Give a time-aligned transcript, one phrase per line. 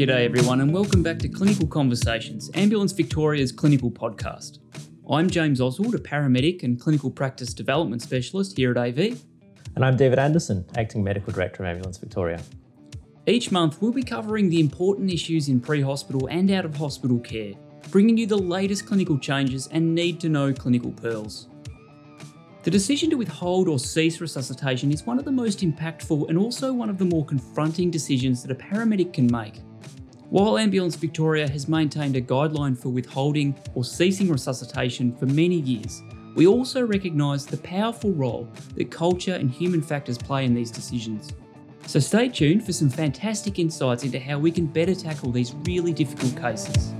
[0.00, 4.60] G'day, everyone, and welcome back to Clinical Conversations, Ambulance Victoria's clinical podcast.
[5.10, 9.20] I'm James Oswald, a paramedic and clinical practice development specialist here at AV.
[9.76, 12.40] And I'm David Anderson, Acting Medical Director of Ambulance Victoria.
[13.26, 17.18] Each month, we'll be covering the important issues in pre hospital and out of hospital
[17.18, 17.52] care,
[17.90, 21.48] bringing you the latest clinical changes and need to know clinical pearls.
[22.62, 26.72] The decision to withhold or cease resuscitation is one of the most impactful and also
[26.72, 29.60] one of the more confronting decisions that a paramedic can make.
[30.30, 36.04] While Ambulance Victoria has maintained a guideline for withholding or ceasing resuscitation for many years,
[36.36, 41.32] we also recognise the powerful role that culture and human factors play in these decisions.
[41.88, 45.92] So stay tuned for some fantastic insights into how we can better tackle these really
[45.92, 46.94] difficult cases.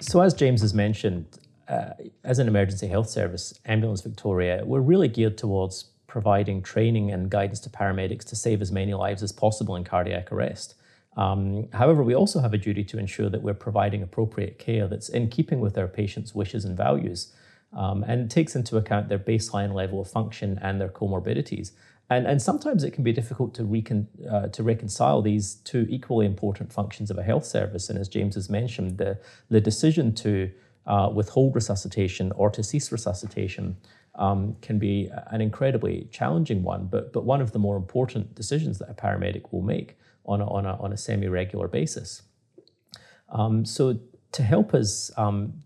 [0.00, 5.08] So, as James has mentioned, uh, as an emergency health service, Ambulance Victoria, we're really
[5.08, 5.86] geared towards
[6.18, 10.32] providing training and guidance to paramedics to save as many lives as possible in cardiac
[10.32, 10.74] arrest.
[11.16, 15.08] Um, however, we also have a duty to ensure that we're providing appropriate care that's
[15.08, 17.32] in keeping with our patients' wishes and values
[17.72, 21.70] um, and takes into account their baseline level of function and their comorbidities.
[22.10, 26.26] And, and sometimes it can be difficult to, recon, uh, to reconcile these two equally
[26.26, 27.88] important functions of a health service.
[27.88, 30.50] And as James has mentioned, the, the decision to
[30.84, 33.76] uh, withhold resuscitation or to cease resuscitation
[34.18, 38.78] um, can be an incredibly challenging one, but, but one of the more important decisions
[38.78, 42.22] that a paramedic will make on a, on a, on a semi regular basis.
[43.30, 43.98] Um, so,
[44.32, 45.62] to help us um,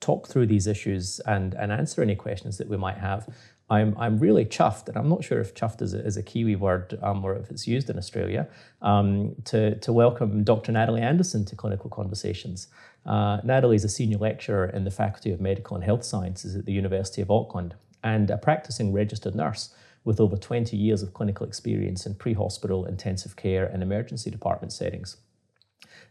[0.00, 3.26] talk through these issues and, and answer any questions that we might have,
[3.70, 6.56] I'm, I'm really chuffed, and I'm not sure if chuffed is a, is a Kiwi
[6.56, 8.48] word um, or if it's used in Australia,
[8.82, 10.72] um, to, to welcome Dr.
[10.72, 12.68] Natalie Anderson to Clinical Conversations.
[13.06, 16.66] Uh, Natalie is a senior lecturer in the Faculty of Medical and Health Sciences at
[16.66, 21.46] the University of Auckland and a practicing registered nurse with over 20 years of clinical
[21.46, 25.16] experience in pre hospital, intensive care, and emergency department settings.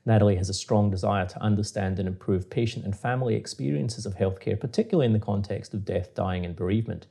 [0.05, 4.59] Natalie has a strong desire to understand and improve patient and family experiences of healthcare,
[4.59, 7.05] particularly in the context of death, dying, and bereavement.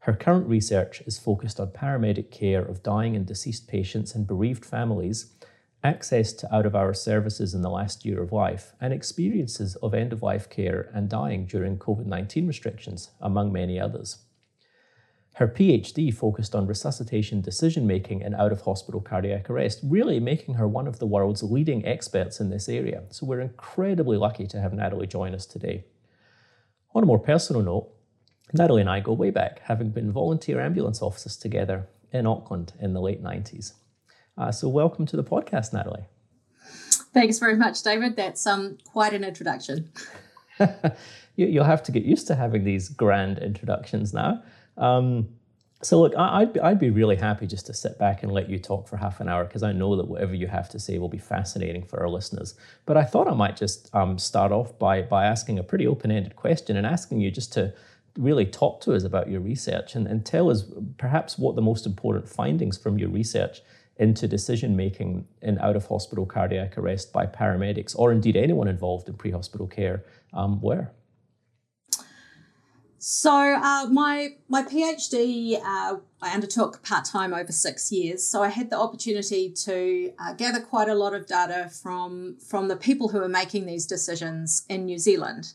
[0.00, 4.64] Her current research is focused on paramedic care of dying and deceased patients and bereaved
[4.64, 5.32] families,
[5.82, 9.94] access to out of hours services in the last year of life, and experiences of
[9.94, 14.18] end of life care and dying during COVID 19 restrictions, among many others.
[15.34, 20.54] Her PhD focused on resuscitation decision making in out of hospital cardiac arrest, really making
[20.54, 23.04] her one of the world's leading experts in this area.
[23.10, 25.84] So we're incredibly lucky to have Natalie join us today.
[26.94, 27.88] On a more personal note,
[28.52, 32.92] Natalie and I go way back, having been volunteer ambulance officers together in Auckland in
[32.92, 33.74] the late 90s.
[34.40, 36.06] Uh, so, welcome to the podcast, Natalie.
[37.12, 38.16] Thanks very much, David.
[38.16, 39.92] That's um, quite an introduction.
[41.36, 44.42] you, will have to get used to having these grand introductions now.
[44.78, 45.28] Um,
[45.82, 48.58] so, look, I'd be, I'd be really happy just to sit back and let you
[48.58, 51.10] talk for half an hour because I know that whatever you have to say will
[51.10, 52.54] be fascinating for our listeners.
[52.86, 56.10] But I thought I might just um, start off by, by asking a pretty open
[56.10, 57.74] ended question and asking you just to
[58.16, 60.64] really talk to us about your research and, and tell us
[60.96, 63.60] perhaps what the most important findings from your research
[64.00, 69.08] into decision making in out of hospital cardiac arrest by paramedics or indeed anyone involved
[69.08, 70.90] in pre hospital care um, were.
[72.98, 78.26] So uh, my my PhD uh, I undertook part time over six years.
[78.26, 82.68] So I had the opportunity to uh, gather quite a lot of data from from
[82.68, 85.52] the people who are making these decisions in New Zealand.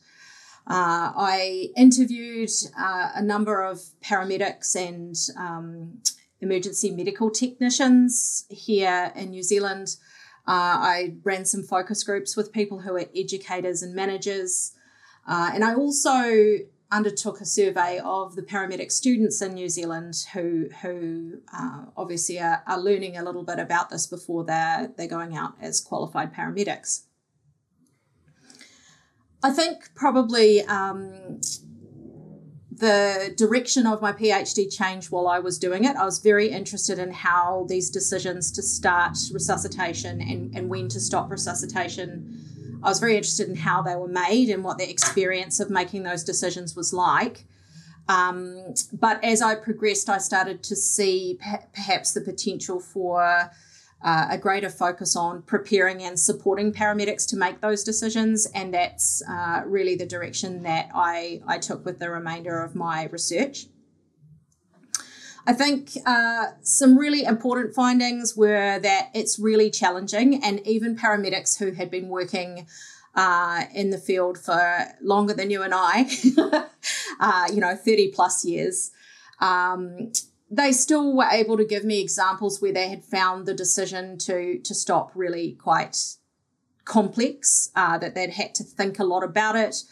[0.68, 6.02] Uh, I interviewed uh, a number of paramedics and um,
[6.42, 9.96] emergency medical technicians here in New Zealand.
[10.48, 14.74] Uh, I ran some focus groups with people who are educators and managers.
[15.28, 16.60] Uh, and I also
[16.92, 22.62] undertook a survey of the paramedic students in New Zealand who, who uh, obviously are,
[22.68, 27.06] are learning a little bit about this before they're, they're going out as qualified paramedics.
[29.42, 31.42] I think probably um,
[32.78, 35.96] the direction of my PhD changed while I was doing it.
[35.96, 41.00] I was very interested in how these decisions to start resuscitation and, and when to
[41.00, 45.60] stop resuscitation, I was very interested in how they were made and what the experience
[45.60, 47.46] of making those decisions was like.
[48.08, 51.40] Um, but as I progressed, I started to see
[51.74, 53.52] perhaps the potential for
[54.04, 58.46] uh, a greater focus on preparing and supporting paramedics to make those decisions.
[58.54, 63.06] And that's uh, really the direction that I, I took with the remainder of my
[63.06, 63.68] research.
[65.48, 71.60] I think uh, some really important findings were that it's really challenging, and even paramedics
[71.60, 72.66] who had been working
[73.16, 76.10] uh, in the field for longer than you and I,
[77.20, 78.92] uh, you know, 30 plus years,
[79.40, 80.12] um,
[80.50, 84.60] they still were able to give me examples where they had found the decision to
[84.60, 86.16] to stop really quite
[86.86, 89.84] complex, uh, that they'd had to think a lot about it,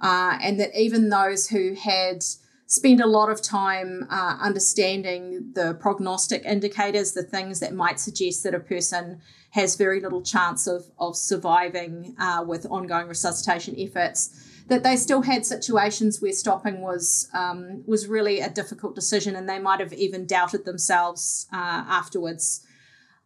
[0.00, 2.24] uh, and that even those who had
[2.66, 8.42] spent a lot of time uh, understanding the prognostic indicators, the things that might suggest
[8.42, 9.20] that a person
[9.50, 15.20] has very little chance of, of surviving uh, with ongoing resuscitation efforts, that they still
[15.20, 19.92] had situations where stopping was um, was really a difficult decision, and they might have
[19.92, 22.66] even doubted themselves uh, afterwards.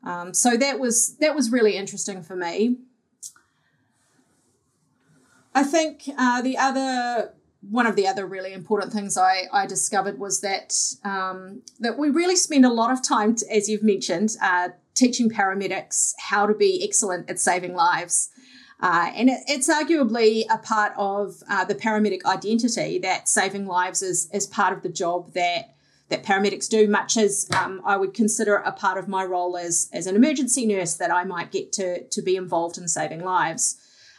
[0.03, 2.79] Um, so that was that was really interesting for me.
[5.55, 7.33] I think uh, the other
[7.71, 12.11] one of the other really important things I, I discovered was that um, that we
[12.11, 16.55] really spend a lot of time, to, as you've mentioned, uh, teaching paramedics how to
[16.55, 18.31] be excellent at saving lives.
[18.81, 24.03] Uh, and it, it's arguably a part of uh, the paramedic identity that saving lives
[24.03, 25.77] is, is part of the job that
[26.09, 29.89] that paramedics do, much as um, I would consider a part of my role as,
[29.93, 33.77] as an emergency nurse that I might get to, to be involved in saving lives.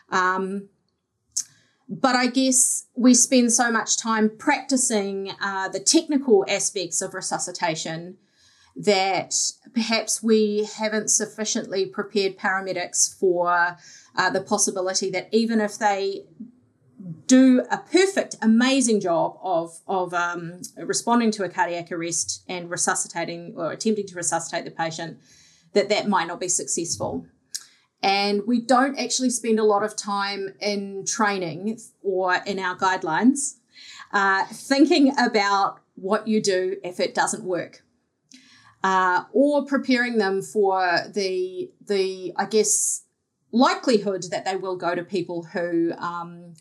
[0.10, 0.68] Um,
[1.88, 8.18] but I guess we spend so much time practicing uh, the technical aspects of resuscitation
[8.78, 9.34] that
[9.74, 13.78] perhaps we haven't sufficiently prepared paramedics for
[14.16, 16.26] uh, the possibility that even if they
[17.26, 23.54] do a perfect, amazing job of, of um, responding to a cardiac arrest and resuscitating
[23.58, 25.20] or attempting to resuscitate the patient,
[25.74, 27.26] that that might not be successful.
[28.02, 33.56] And we don't actually spend a lot of time in training or in our guidelines
[34.12, 37.84] uh, thinking about what you do if it doesn't work.
[38.88, 43.04] Uh, or preparing them for the the I guess
[43.52, 46.54] likelihood that they will go to people who um,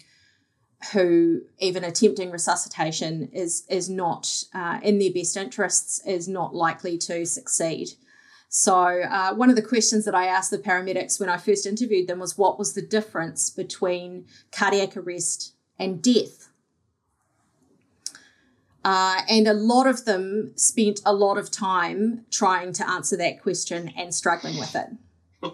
[0.93, 6.99] who even attempting resuscitation is is not uh, in their best interests is not likely
[6.99, 7.91] to succeed.
[8.49, 12.09] So, uh, one of the questions that I asked the paramedics when I first interviewed
[12.09, 16.49] them was what was the difference between cardiac arrest and death?
[18.87, 23.43] Uh, and a lot of them spent a lot of time trying to answer that
[23.43, 24.89] question and struggling with it.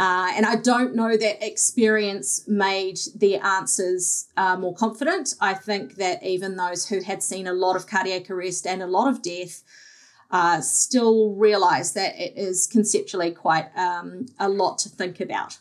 [0.00, 5.34] Uh, and I don't know that experience made their answers uh, more confident.
[5.40, 8.86] I think that even those who had seen a lot of cardiac arrest and a
[8.86, 9.64] lot of death
[10.30, 15.58] uh, still realize that it is conceptually quite um, a lot to think about.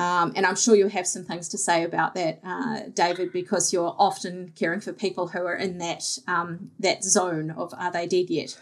[0.00, 3.70] Um, and I'm sure you'll have some things to say about that, uh, David, because
[3.70, 8.06] you're often caring for people who are in that um, that zone of are they
[8.06, 8.58] dead yet?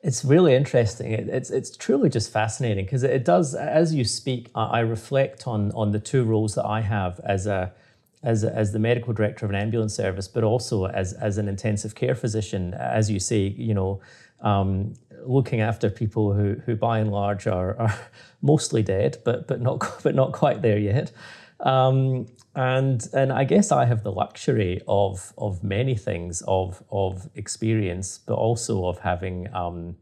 [0.00, 1.12] It's really interesting.
[1.12, 3.54] It, it's it's truly just fascinating because it does.
[3.54, 7.46] As you speak, I, I reflect on on the two roles that I have as
[7.46, 7.74] a
[8.22, 11.94] as, as the medical director of an ambulance service, but also as, as an intensive
[11.94, 14.00] care physician, as you say, you know,
[14.40, 14.94] um,
[15.24, 17.98] looking after people who, who by and large are, are
[18.42, 21.12] mostly dead, but, but, not, but not quite there yet.
[21.60, 27.28] Um, and, and I guess I have the luxury of, of many things of, of
[27.34, 29.96] experience, but also of having, um,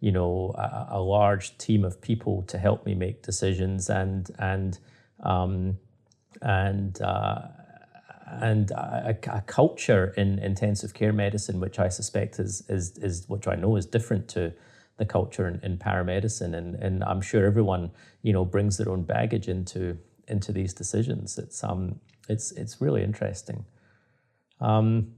[0.00, 4.78] you know, a, a, large team of people to help me make decisions and, and,
[5.22, 5.78] um,
[6.40, 7.42] and, uh,
[8.40, 13.46] and a, a, culture in intensive care medicine, which I suspect is, is, is which
[13.46, 14.52] I know is different to
[14.96, 16.54] the culture in, in paramedicine.
[16.54, 17.90] And, and I'm sure everyone,
[18.22, 21.38] you know, brings their own baggage into, into these decisions.
[21.38, 23.64] It's, um, it's, it's really interesting.
[24.60, 25.14] Um,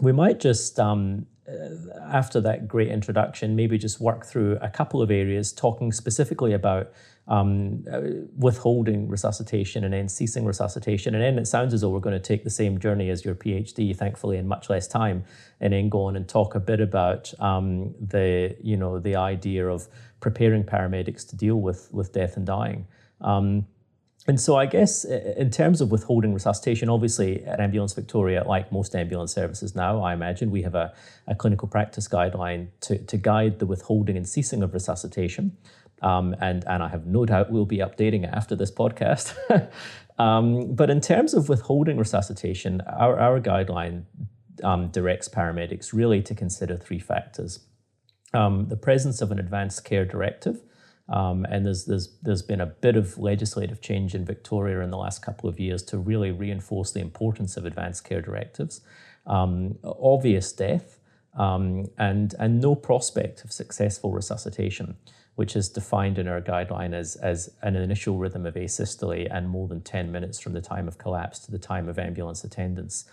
[0.00, 5.02] we might just, um, uh, after that great introduction, maybe just work through a couple
[5.02, 6.92] of areas, talking specifically about
[7.28, 8.00] um, uh,
[8.36, 11.14] withholding resuscitation and then ceasing resuscitation.
[11.14, 13.34] And then it sounds as though we're going to take the same journey as your
[13.34, 15.24] PhD, thankfully, in much less time,
[15.60, 19.68] and then go on and talk a bit about um, the, you know, the idea
[19.68, 19.88] of
[20.20, 22.86] preparing paramedics to deal with, with death and dying.
[23.20, 23.66] Um,
[24.28, 28.94] and so I guess in terms of withholding resuscitation, obviously at Ambulance Victoria, like most
[28.94, 30.94] ambulance services now, I imagine we have a,
[31.26, 35.56] a clinical practice guideline to, to guide the withholding and ceasing of resuscitation.
[36.02, 39.36] Um, and, and I have no doubt we'll be updating it after this podcast.
[40.18, 44.04] um, but in terms of withholding resuscitation, our, our guideline
[44.64, 47.66] um, directs paramedics really to consider three factors
[48.34, 50.62] um, the presence of an advanced care directive.
[51.08, 54.96] Um, and there's, there's, there's been a bit of legislative change in Victoria in the
[54.96, 58.80] last couple of years to really reinforce the importance of advanced care directives.
[59.26, 60.98] Um, obvious death
[61.34, 64.96] and, and no prospect of successful resuscitation
[65.34, 69.66] which is defined in our guideline as, as an initial rhythm of asystole and more
[69.66, 73.06] than 10 minutes from the time of collapse to the time of ambulance attendance.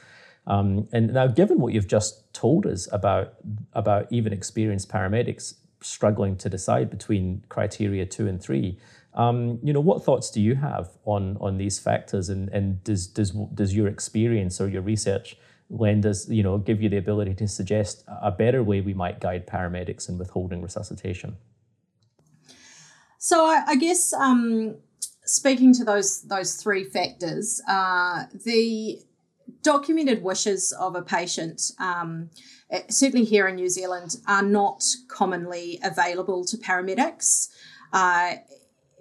[0.47, 3.35] Um, and now, given what you've just told us about
[3.73, 8.79] about even experienced paramedics struggling to decide between criteria two and three,
[9.13, 13.05] um, you know, what thoughts do you have on on these factors, and and does
[13.07, 15.38] does does your experience or your research
[15.69, 19.19] lend us, you know, give you the ability to suggest a better way we might
[19.19, 21.38] guide paramedics in withholding resuscitation?
[23.19, 24.77] So I, I guess um,
[25.25, 29.01] speaking to those those three factors, uh, the
[29.61, 32.29] documented wishes of a patient, um,
[32.89, 37.49] certainly here in New Zealand, are not commonly available to paramedics.
[37.91, 38.35] Uh,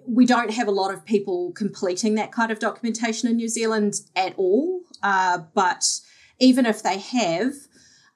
[0.05, 4.01] we don't have a lot of people completing that kind of documentation in New Zealand
[4.17, 4.81] at all.
[5.01, 6.01] Uh, but
[6.39, 7.53] even if they have,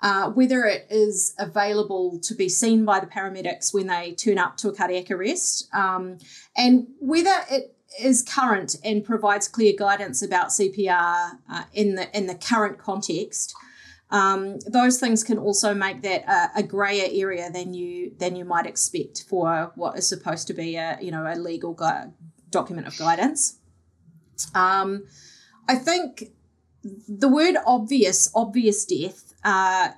[0.04, 4.58] uh, whether it is available to be seen by the paramedics when they turn up
[4.58, 6.18] to a cardiac arrest, um,
[6.58, 12.28] and whether it is current and provides clear guidance about CPR uh, in the in
[12.28, 13.56] the current context.
[14.12, 18.44] Um, those things can also make that a, a grayer area than you than you
[18.44, 22.12] might expect for what is supposed to be a you know a legal gu-
[22.50, 23.58] document of guidance.
[24.54, 25.06] Um,
[25.70, 26.32] I think
[26.84, 29.33] the word obvious, obvious death.
[29.44, 29.90] Uh,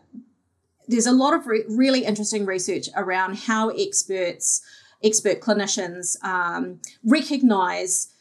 [0.87, 4.61] there's a lot of re- really interesting research around how experts
[5.03, 8.11] expert clinicians um, recognize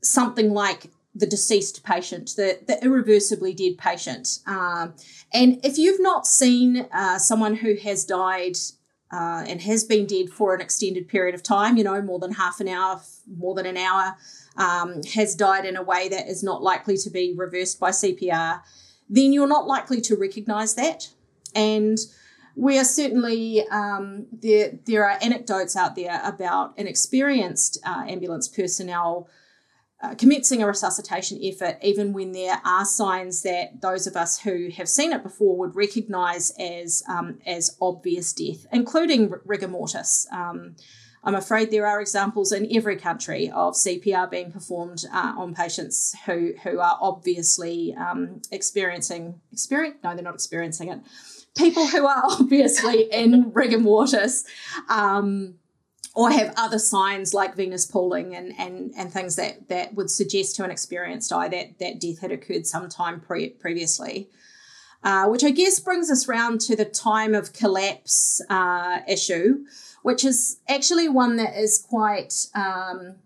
[0.00, 4.40] something like the deceased patient, the, the irreversibly dead patient.
[4.46, 4.94] Um,
[5.32, 8.56] and if you've not seen uh, someone who has died
[9.12, 12.32] uh, and has been dead for an extended period of time, you know, more than
[12.32, 13.00] half an hour,
[13.36, 14.16] more than an hour,
[14.56, 18.60] um, has died in a way that is not likely to be reversed by CPR,
[19.08, 21.08] then you're not likely to recognize that.
[21.54, 21.98] And
[22.56, 24.78] we are certainly um, there.
[24.84, 29.28] There are anecdotes out there about inexperienced uh, ambulance personnel
[30.04, 34.68] uh, commencing a resuscitation effort, even when there are signs that those of us who
[34.76, 40.26] have seen it before would recognise as um, as obvious death, including rigor mortis.
[40.30, 40.76] Um,
[41.24, 46.14] I'm afraid there are examples in every country of CPR being performed uh, on patients
[46.26, 49.96] who who are obviously um, experiencing experience.
[50.04, 51.00] No, they're not experiencing it
[51.56, 54.44] people who are obviously in rigor mortis
[54.88, 55.54] um,
[56.14, 60.56] or have other signs like venous pooling and, and, and things that, that would suggest
[60.56, 64.28] to an experienced eye that, that death had occurred sometime pre- previously.
[65.04, 69.66] Uh, which I guess brings us round to the time of collapse uh, issue,
[70.02, 73.16] which is actually one that is quite um,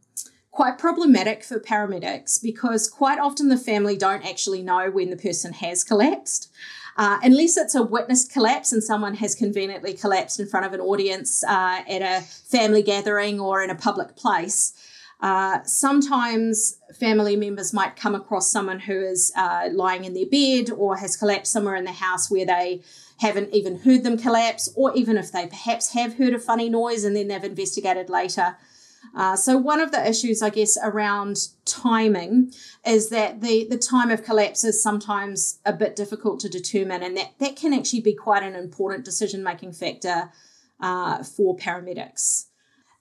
[0.50, 5.52] quite problematic for paramedics because quite often the family don't actually know when the person
[5.52, 6.50] has collapsed.
[6.96, 10.80] Uh, unless it's a witnessed collapse and someone has conveniently collapsed in front of an
[10.80, 14.72] audience uh, at a family gathering or in a public place.
[15.20, 20.70] Uh, sometimes family members might come across someone who is uh, lying in their bed
[20.70, 22.80] or has collapsed somewhere in the house where they
[23.18, 27.02] haven't even heard them collapse, or even if they perhaps have heard a funny noise
[27.02, 28.56] and then they've investigated later.
[29.16, 32.52] Uh, so one of the issues, I guess, around timing
[32.86, 37.16] is that the, the time of collapse is sometimes a bit difficult to determine, and
[37.16, 40.30] that, that can actually be quite an important decision making factor
[40.80, 42.47] uh, for paramedics.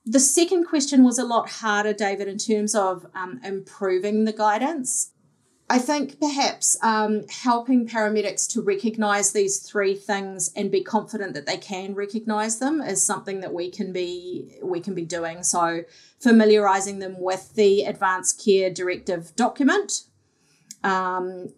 [0.10, 5.12] The second question was a lot harder, David, in terms of um, improving the guidance.
[5.70, 11.46] I think perhaps um, helping paramedics to recognize these three things and be confident that
[11.46, 15.44] they can recognize them is something that we can be we can be doing.
[15.44, 15.84] So
[16.22, 20.04] familiarizing them with the advanced care directive document.
[20.86, 21.50] Um,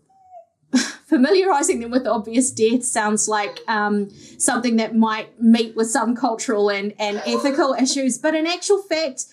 [1.05, 6.69] familiarizing them with obvious death sounds like um, something that might meet with some cultural
[6.69, 9.25] and, and ethical issues, but in actual fact,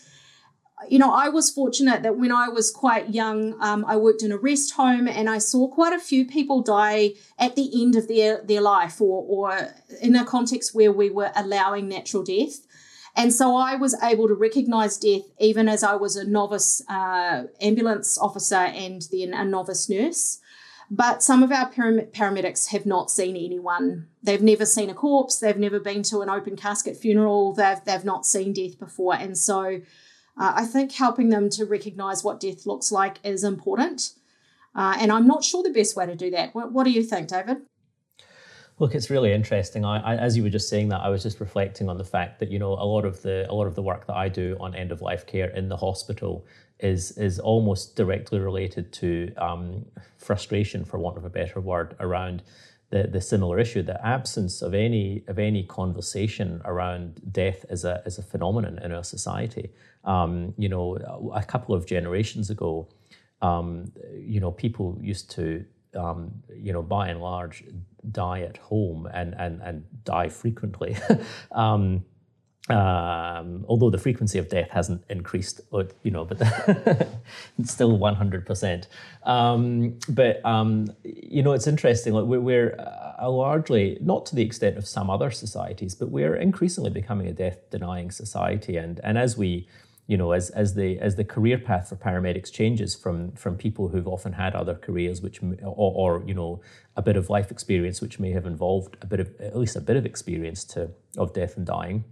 [0.89, 4.31] you know, I was fortunate that when I was quite young, um, I worked in
[4.31, 8.09] a rest home and I saw quite a few people die at the end of
[8.09, 12.67] their, their life or, or in a context where we were allowing natural death.
[13.17, 17.45] And so I was able to recognize death even as I was a novice uh,
[17.61, 20.41] ambulance officer and then a novice nurse.
[20.91, 24.07] But some of our param- paramedics have not seen anyone.
[24.23, 25.39] They've never seen a corpse.
[25.39, 27.53] They've never been to an open casket funeral.
[27.55, 29.15] They've, they've not seen death before.
[29.15, 29.81] And so
[30.39, 34.13] uh, I think helping them to recognize what death looks like is important.
[34.75, 36.55] Uh, and I'm not sure the best way to do that.
[36.55, 37.59] What, what do you think, David?
[38.79, 39.87] Look, it's really interesting.
[39.87, 42.39] I, I, as you were just saying that, I was just reflecting on the fact
[42.41, 44.55] that you know a lot of the a lot of the work that I do
[44.61, 46.45] on end of life care in the hospital
[46.81, 49.87] is is almost directly related to um,
[50.19, 52.43] frustration, for want of a better word, around
[52.91, 58.03] the, the similar issue, the absence of any of any conversation around death as a
[58.05, 59.71] as a phenomenon in our society.
[60.05, 60.97] Um, you know,
[61.35, 62.89] a couple of generations ago,
[63.43, 65.65] um, you know, people used to
[65.97, 67.65] um, you know, by and large,
[68.13, 70.97] die at home and and and die frequently.
[71.53, 72.05] um,
[72.69, 75.61] um, although the frequency of death hasn't increased,
[76.03, 76.41] you know, but
[77.59, 78.87] it's still 100%.
[79.23, 82.13] Um, but, um, you know, it's interesting.
[82.13, 82.77] Like we're, we're
[83.21, 87.33] uh, largely, not to the extent of some other societies, but we're increasingly becoming a
[87.33, 88.77] death denying society.
[88.77, 89.69] And, and as we,
[90.09, 93.89] you know, as, as the as the career path for paramedics changes from from people
[93.89, 96.61] who've often had other careers, which or, or you know
[96.97, 99.81] a bit of life experience, which may have involved a bit of at least a
[99.81, 102.05] bit of experience to of death and dying,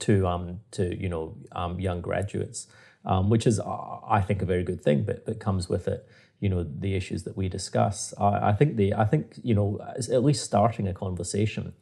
[0.00, 2.66] to um to you know um, young graduates,
[3.04, 6.08] um, which is I think a very good thing, but but comes with it
[6.40, 8.14] you know the issues that we discuss.
[8.18, 11.72] I, I think the I think you know at least starting a conversation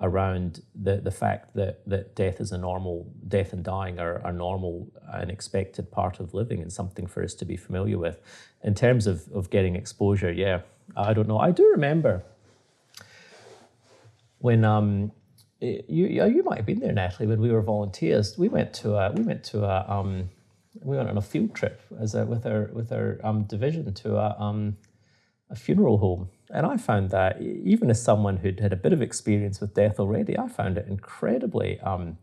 [0.00, 4.32] around the, the fact that, that death is a normal, death and dying are a
[4.32, 8.20] normal and expected part of living and something for us to be familiar with.
[8.62, 10.62] In terms of, of getting exposure, yeah,
[10.96, 11.38] I don't know.
[11.38, 12.24] I do remember
[14.38, 15.12] when um,
[15.88, 18.38] you, you might have been there, Natalie, when we were volunteers.
[18.38, 20.30] We went to a, we went to a, um,
[20.82, 24.16] we went on a field trip as a, with our with our um, division to
[24.16, 24.76] a, um,
[25.50, 29.02] a funeral home and I found that even as someone who'd had a bit of
[29.02, 32.18] experience with death already, I found it incredibly um,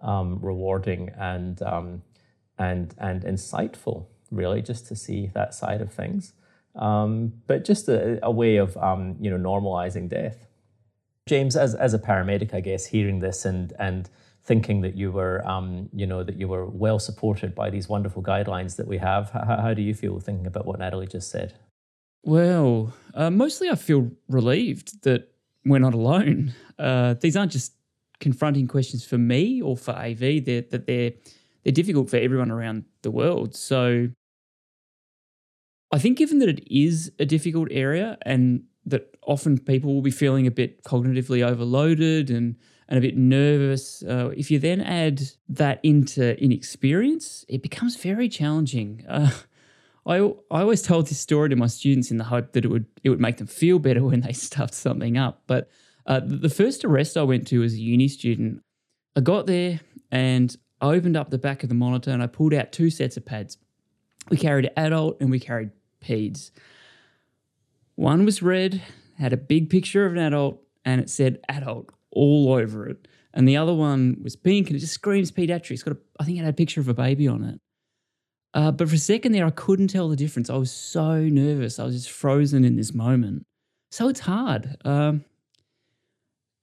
[0.00, 2.02] um, rewarding and um,
[2.58, 6.32] and and insightful, really, just to see that side of things.
[7.46, 8.76] But just a, a way of
[9.20, 10.45] you know normalizing death.
[11.26, 14.08] James, as as a paramedic, I guess hearing this and and
[14.44, 18.22] thinking that you were um, you know that you were well supported by these wonderful
[18.22, 19.30] guidelines that we have.
[19.30, 21.54] How, how do you feel thinking about what Natalie just said?
[22.22, 25.32] Well, uh, mostly I feel relieved that
[25.64, 26.54] we're not alone.
[26.78, 27.72] Uh, these aren't just
[28.20, 30.44] confronting questions for me or for AV.
[30.44, 31.12] They're, that they're
[31.64, 33.56] they're difficult for everyone around the world.
[33.56, 34.10] So
[35.90, 38.64] I think, given that it is a difficult area and
[39.26, 42.56] often people will be feeling a bit cognitively overloaded and
[42.88, 44.02] and a bit nervous.
[44.04, 49.04] Uh, if you then add that into inexperience, it becomes very challenging.
[49.08, 49.30] Uh,
[50.06, 52.86] I I always told this story to my students in the hope that it would
[53.02, 55.42] it would make them feel better when they stuffed something up.
[55.46, 55.68] But
[56.06, 58.62] uh, the first arrest I went to as a uni student,
[59.16, 59.80] I got there
[60.12, 63.16] and I opened up the back of the monitor and I pulled out two sets
[63.16, 63.58] of pads.
[64.28, 65.70] We carried adult and we carried
[66.00, 66.50] peds.
[67.96, 68.82] One was red,
[69.18, 73.08] had a big picture of an adult, and it said adult all over it.
[73.34, 75.84] And the other one was pink and it just screams pediatrics.
[75.84, 77.60] Got a, I think it had a picture of a baby on it.
[78.54, 80.48] Uh, but for a second there, I couldn't tell the difference.
[80.48, 81.78] I was so nervous.
[81.78, 83.44] I was just frozen in this moment.
[83.90, 84.76] So it's hard.
[84.86, 85.24] Um,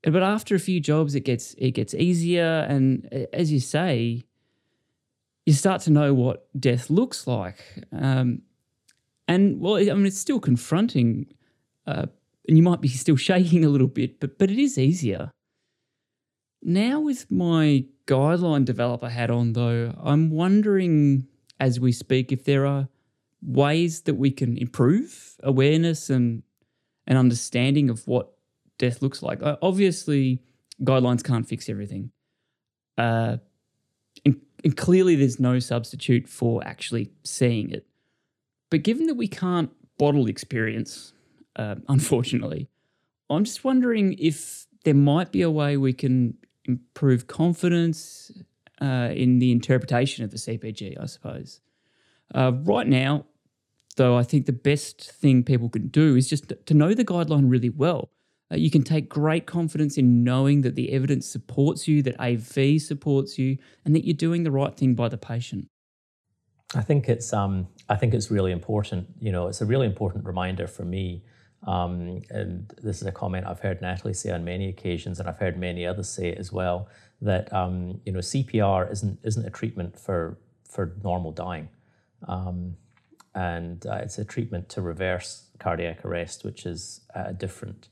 [0.02, 4.24] but after a few jobs, it gets it gets easier, and as you say,
[5.46, 7.64] you start to know what death looks like.
[7.92, 8.42] Um,
[9.28, 11.28] and well, I mean, it's still confronting,
[11.88, 12.08] uh,
[12.48, 15.32] and you might be still shaking a little bit, but but it is easier.
[16.62, 21.28] Now with my guideline developer hat on, though, I'm wondering
[21.60, 22.88] as we speak if there are
[23.42, 26.44] ways that we can improve awareness and
[27.08, 28.32] an understanding of what
[28.78, 29.40] death looks like.
[29.62, 30.42] Obviously,
[30.82, 32.12] guidelines can't fix everything.
[32.98, 33.38] Uh,
[34.26, 37.86] and, and clearly, there's no substitute for actually seeing it.
[38.72, 41.14] But given that we can't bottle experience,
[41.56, 42.70] uh, unfortunately,
[43.30, 46.36] I'm just wondering if there might be a way we can
[46.66, 48.32] improve confidence
[48.82, 51.62] uh, in the interpretation of the CPG, I suppose.
[52.34, 53.26] Uh, right now,
[53.96, 57.50] though, I think the best thing people can do is just to know the guideline
[57.50, 58.10] really well.
[58.52, 62.82] Uh, you can take great confidence in knowing that the evidence supports you, that AV
[62.82, 65.68] supports you, and that you're doing the right thing by the patient.
[66.76, 69.08] I think it's um, I think it's really important.
[69.20, 71.24] You know, it's a really important reminder for me.
[71.66, 75.38] Um, and this is a comment I've heard Natalie say on many occasions, and I've
[75.38, 76.88] heard many others say as well
[77.22, 80.38] that um, you know CPR isn't isn't a treatment for
[80.70, 81.70] for normal dying,
[82.28, 82.76] um,
[83.34, 87.88] and uh, it's a treatment to reverse cardiac arrest, which is a different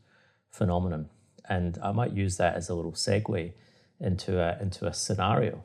[0.51, 1.09] phenomenon.
[1.47, 3.53] And I might use that as a little segue
[3.99, 5.63] into a into a scenario,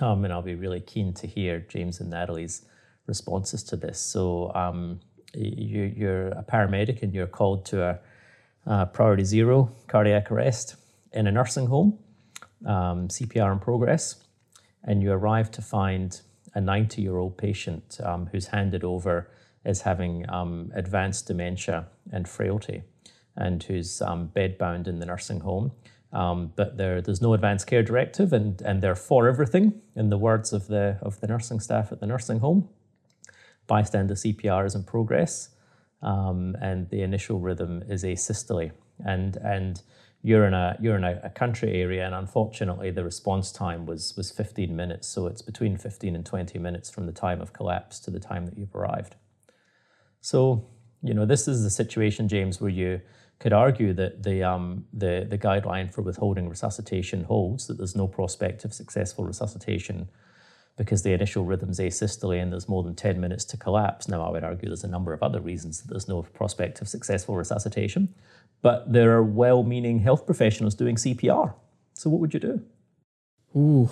[0.00, 2.62] um, and I'll be really keen to hear James and Natalie's
[3.06, 4.00] responses to this.
[4.00, 5.00] So um,
[5.36, 7.98] you, you're a paramedic and you're called to a,
[8.66, 10.76] a priority zero cardiac arrest
[11.12, 11.98] in a nursing home
[12.64, 14.16] um, CPR in progress,
[14.84, 16.20] and you arrive to find
[16.54, 19.30] a 90 year old patient um, who's handed over
[19.64, 22.82] as having um, advanced dementia and frailty
[23.36, 25.72] and who's um, bedbound in the nursing home.
[26.12, 30.16] Um, but there, there's no advanced care directive, and, and they're for everything, in the
[30.16, 32.68] words of the, of the nursing staff at the nursing home.
[33.66, 35.50] Bystander CPR is in progress.
[36.02, 38.70] um, and the initial rhythm is asystole.
[39.04, 39.82] And and
[40.22, 44.14] you're in a you're in a, a, country area, and unfortunately, the response time was
[44.16, 45.08] was 15 minutes.
[45.08, 48.46] So it's between 15 and 20 minutes from the time of collapse to the time
[48.46, 49.16] that you've arrived.
[50.20, 50.66] So
[51.02, 53.00] you know this is the situation, James, where you
[53.38, 58.08] could argue that the um, the the guideline for withholding resuscitation holds that there's no
[58.08, 60.08] prospect of successful resuscitation
[60.76, 64.08] because the initial rhythm's asystole and there's more than 10 minutes to collapse.
[64.08, 66.88] Now, I would argue there's a number of other reasons that there's no prospect of
[66.88, 68.14] successful resuscitation,
[68.62, 71.54] but there are well meaning health professionals doing CPR.
[71.94, 72.62] So, what would you do?
[73.56, 73.90] Ooh,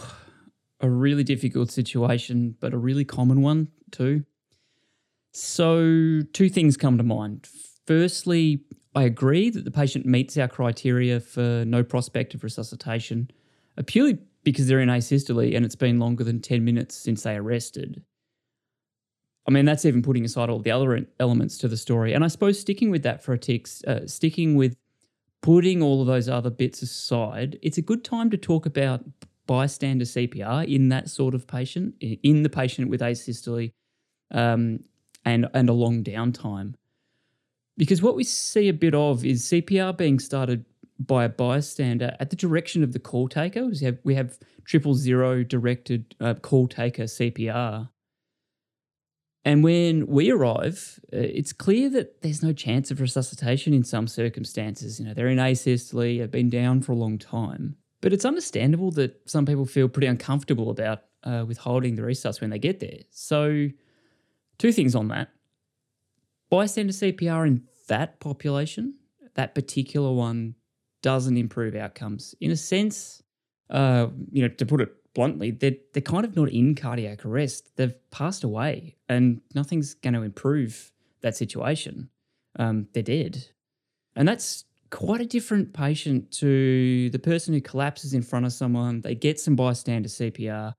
[0.81, 4.25] a really difficult situation, but a really common one too.
[5.33, 7.49] So, two things come to mind.
[7.87, 8.61] Firstly,
[8.95, 13.31] I agree that the patient meets our criteria for no prospect of resuscitation,
[13.77, 17.35] uh, purely because they're in asystole and it's been longer than 10 minutes since they
[17.35, 18.03] arrested.
[19.47, 22.13] I mean, that's even putting aside all the other elements to the story.
[22.15, 24.77] And I suppose sticking with that for a tick, uh, sticking with
[25.43, 29.05] putting all of those other bits aside, it's a good time to talk about
[29.47, 33.71] bystander CPR in that sort of patient, in the patient with asystole
[34.31, 34.81] um,
[35.27, 36.75] and, and a long downtime.
[37.77, 40.65] Because what we see a bit of is CPR being started
[40.99, 43.67] by a bystander at the direction of the call taker.
[43.67, 47.89] We have, we have triple zero directed uh, call taker CPR.
[49.45, 54.09] And when we arrive, uh, it's clear that there's no chance of resuscitation in some
[54.09, 54.99] circumstances.
[54.99, 57.77] You know, they're in asystole, have been down for a long time.
[58.01, 62.51] But it's understandable that some people feel pretty uncomfortable about uh, withholding the resus when
[62.51, 62.99] they get there.
[63.11, 63.69] So,
[64.59, 65.31] two things on that.
[66.51, 68.95] Bystander CPR in that population,
[69.35, 70.55] that particular one,
[71.05, 72.35] doesn't improve outcomes.
[72.41, 73.23] In a sense,
[73.69, 77.77] uh, you know, to put it bluntly, they're, they're kind of not in cardiac arrest.
[77.77, 82.09] They've passed away and nothing's going to improve that situation.
[82.59, 83.49] Um, they're dead.
[84.17, 89.03] And that's quite a different patient to the person who collapses in front of someone,
[89.03, 90.73] they get some bystander CPR,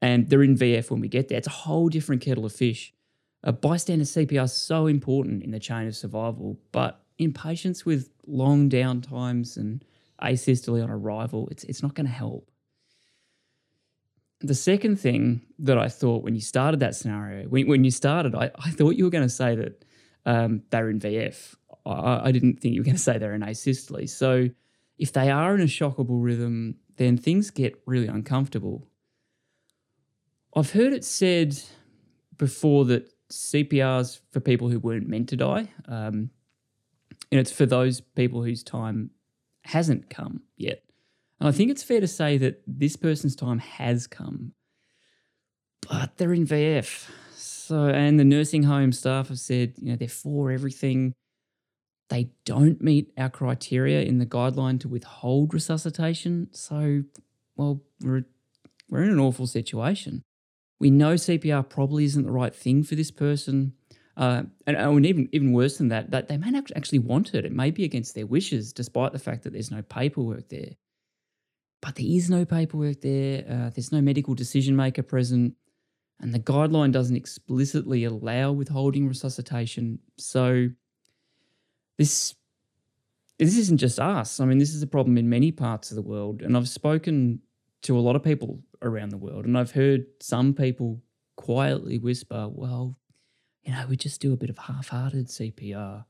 [0.00, 1.36] and they're in VF when we get there.
[1.36, 2.94] It's a whole different kettle of fish.
[3.42, 8.08] A bystander CPR is so important in the chain of survival, but in patients with
[8.30, 9.84] long downtimes and
[10.22, 12.50] asystole on arrival, it's, it's not going to help.
[14.40, 18.34] The second thing that I thought when you started that scenario, when, when you started,
[18.34, 19.84] I, I thought you were going to say that
[20.24, 21.54] um, they're in VF.
[21.84, 24.08] I, I didn't think you were going to say they're in asystole.
[24.08, 24.48] So
[24.98, 28.86] if they are in a shockable rhythm, then things get really uncomfortable.
[30.54, 31.58] I've heard it said
[32.36, 35.68] before that CPR's for people who weren't meant to die.
[35.86, 36.30] Um,
[37.30, 39.10] and it's for those people whose time
[39.64, 40.82] hasn't come yet.
[41.38, 44.52] And I think it's fair to say that this person's time has come,
[45.88, 47.08] but they're in VF.
[47.34, 51.14] So, and the nursing home staff have said, you know, they're for everything.
[52.08, 56.48] They don't meet our criteria in the guideline to withhold resuscitation.
[56.50, 57.04] So,
[57.56, 58.24] well, we're,
[58.88, 60.22] we're in an awful situation.
[60.80, 63.74] We know CPR probably isn't the right thing for this person.
[64.20, 67.46] Uh, and, and even even worse than that, that they may not actually want it.
[67.46, 70.72] It may be against their wishes, despite the fact that there's no paperwork there.
[71.80, 73.46] But there is no paperwork there.
[73.48, 75.54] Uh, there's no medical decision maker present,
[76.20, 80.00] and the guideline doesn't explicitly allow withholding resuscitation.
[80.18, 80.68] So
[81.96, 82.34] this
[83.38, 84.38] this isn't just us.
[84.38, 87.40] I mean, this is a problem in many parts of the world, and I've spoken
[87.84, 91.00] to a lot of people around the world, and I've heard some people
[91.36, 92.98] quietly whisper, "Well,
[93.64, 96.04] you know, we just do a bit of half-hearted CPR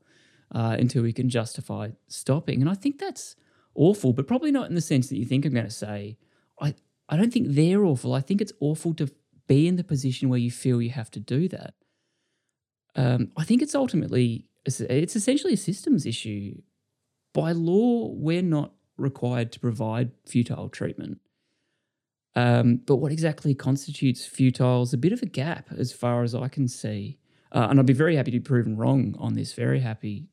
[0.53, 2.61] uh, until we can justify stopping.
[2.61, 3.35] And I think that's
[3.75, 6.17] awful, but probably not in the sense that you think I'm going to say.
[6.59, 6.75] I
[7.09, 8.13] I don't think they're awful.
[8.13, 9.09] I think it's awful to
[9.47, 11.73] be in the position where you feel you have to do that.
[12.95, 16.61] Um, I think it's ultimately it's essentially a systems issue.
[17.33, 21.19] By law, we're not required to provide futile treatment.
[22.35, 26.33] Um, but what exactly constitutes futile is a bit of a gap as far as
[26.33, 27.17] I can see.
[27.51, 30.27] Uh, and I'd be very happy to be proven wrong on this, very happy.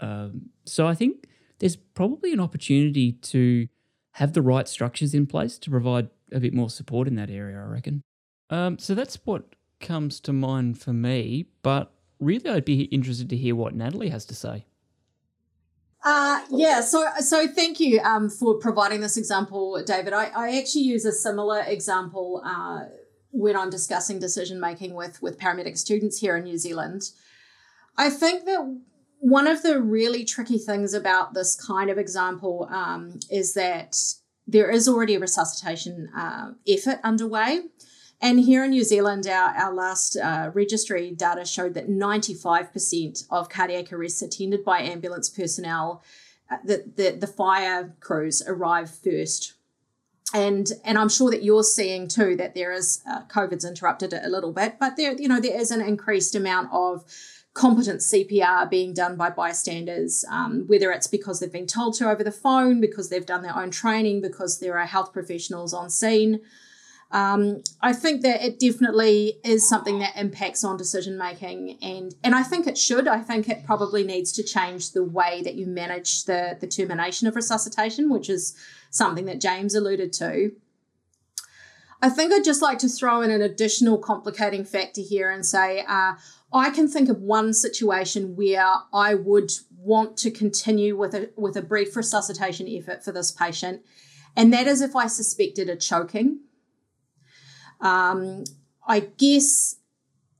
[0.00, 3.68] Um, so I think there's probably an opportunity to
[4.12, 7.58] have the right structures in place to provide a bit more support in that area,
[7.58, 8.02] I reckon.
[8.50, 11.46] Um, so that's what comes to mind for me.
[11.62, 14.66] But really, I'd be interested to hear what Natalie has to say.
[16.04, 20.12] Uh, yeah, so so thank you um, for providing this example, David.
[20.12, 22.86] I, I actually use a similar example uh,
[23.32, 27.10] when I'm discussing decision making with with paramedic students here in New Zealand.
[27.96, 28.80] I think that
[29.18, 33.96] one of the really tricky things about this kind of example um, is that
[34.46, 37.62] there is already a resuscitation uh, effort underway.
[38.20, 43.48] And here in New Zealand, our, our last uh, registry data showed that 95% of
[43.48, 46.02] cardiac arrests attended by ambulance personnel,
[46.50, 49.54] uh, the, the, the fire crews arrive first.
[50.34, 54.24] And, and I'm sure that you're seeing too that there is uh, COVID's interrupted it
[54.24, 57.04] a little bit, but there you know there is an increased amount of
[57.54, 62.24] competent CPR being done by bystanders, um, whether it's because they've been told to over
[62.24, 66.40] the phone, because they've done their own training, because there are health professionals on scene.
[67.12, 72.34] Um, I think that it definitely is something that impacts on decision making, and and
[72.34, 73.06] I think it should.
[73.06, 77.28] I think it probably needs to change the way that you manage the the termination
[77.28, 78.56] of resuscitation, which is
[78.88, 80.52] something that James alluded to.
[82.00, 85.84] I think I'd just like to throw in an additional complicating factor here and say
[85.86, 86.14] uh,
[86.52, 91.58] I can think of one situation where I would want to continue with a with
[91.58, 93.82] a brief resuscitation effort for this patient,
[94.34, 96.40] and that is if I suspected a choking
[97.82, 98.44] um,
[98.86, 99.76] I guess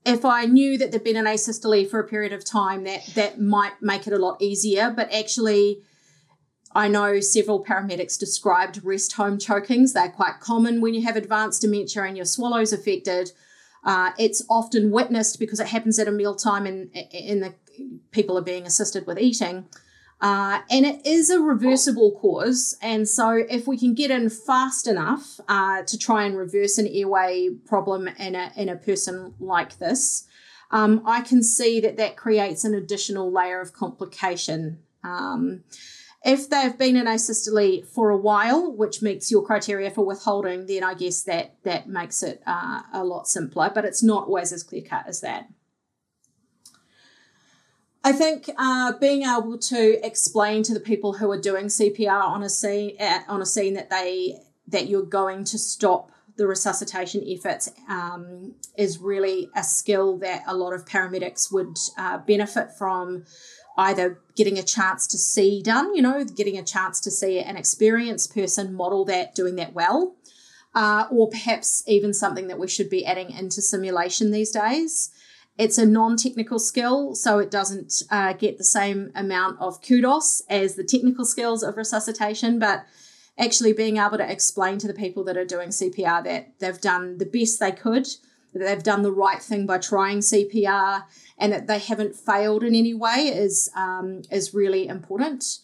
[0.04, 3.40] if I knew that there'd been an asystole for a period of time, that that
[3.40, 4.90] might make it a lot easier.
[4.90, 5.82] But actually,
[6.74, 9.92] I know several paramedics described rest home chokings.
[9.92, 13.32] They're quite common when you have advanced dementia and your swallow's affected.
[13.84, 17.54] Uh, it's often witnessed because it happens at a mealtime and, and the
[18.12, 19.66] people are being assisted with eating.
[20.22, 22.78] Uh, and it is a reversible cause.
[22.80, 26.86] And so, if we can get in fast enough uh, to try and reverse an
[26.86, 30.28] airway problem in a, in a person like this,
[30.70, 34.78] um, I can see that that creates an additional layer of complication.
[35.02, 35.64] Um,
[36.24, 40.84] if they've been in asystole for a while, which meets your criteria for withholding, then
[40.84, 43.72] I guess that that makes it uh, a lot simpler.
[43.74, 45.48] But it's not always as clear cut as that.
[48.04, 52.42] I think uh, being able to explain to the people who are doing CPR on
[52.42, 52.96] a scene
[53.28, 54.38] on a scene that they
[54.68, 60.56] that you're going to stop the resuscitation efforts um, is really a skill that a
[60.56, 63.24] lot of paramedics would uh, benefit from
[63.76, 67.56] either getting a chance to see done, you know, getting a chance to see an
[67.56, 70.14] experienced person model that, doing that well,
[70.74, 75.10] uh, or perhaps even something that we should be adding into simulation these days.
[75.58, 80.42] It's a non technical skill, so it doesn't uh, get the same amount of kudos
[80.48, 82.86] as the technical skills of resuscitation, but
[83.38, 87.18] actually being able to explain to the people that are doing CPR that they've done
[87.18, 88.06] the best they could,
[88.52, 91.04] that they've done the right thing by trying CPR,
[91.38, 95.58] and that they haven't failed in any way is um, is really important.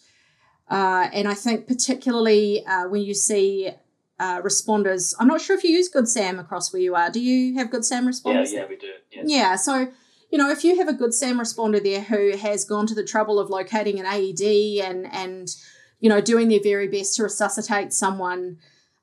[0.69, 3.71] Uh, and I think particularly uh, when you see
[4.19, 5.13] uh, responders.
[5.19, 7.09] I'm not sure if you use Good Sam across where you are.
[7.09, 8.51] Do you have Good Sam responders?
[8.51, 8.91] Yeah, yeah, we do.
[9.11, 9.25] Yes.
[9.27, 9.91] Yeah, so
[10.31, 13.03] you know, if you have a Good Sam responder there who has gone to the
[13.03, 15.55] trouble of locating an AED and and
[15.99, 18.57] you know doing their very best to resuscitate someone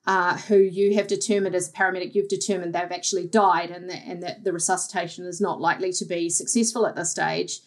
[0.07, 4.03] uh, who you have determined as a paramedic, you've determined they've actually died and that
[4.07, 7.61] and that the resuscitation is not likely to be successful at this stage.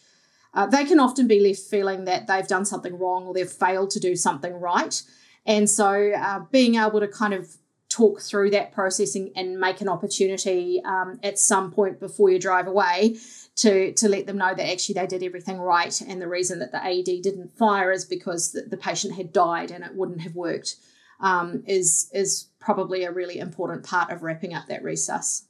[0.52, 3.90] Uh, they can often be left feeling that they've done something wrong or they've failed
[3.90, 5.02] to do something right.
[5.46, 7.56] And so uh, being able to kind of
[7.88, 12.68] talk through that processing and make an opportunity um, at some point before you drive
[12.68, 13.16] away
[13.56, 16.00] to, to let them know that actually they did everything right.
[16.00, 19.70] And the reason that the AED didn't fire is because the, the patient had died
[19.70, 20.76] and it wouldn't have worked
[21.20, 25.42] um, is, is probably a really important part of wrapping up that resus.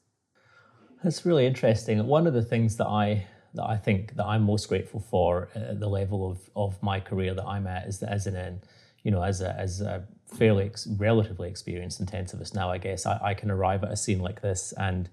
[1.04, 2.06] That's really interesting.
[2.06, 5.80] One of the things that I that I think that I'm most grateful for at
[5.80, 8.60] the level of, of my career that I'm at is that as an
[9.02, 13.18] you know, as a, as a fairly ex- relatively experienced intensivist now, I guess I,
[13.22, 15.08] I can arrive at a scene like this and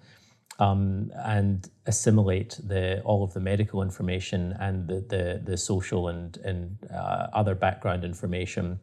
[0.60, 6.38] um, and assimilate the all of the medical information and the the, the social and
[6.38, 8.80] and uh, other background information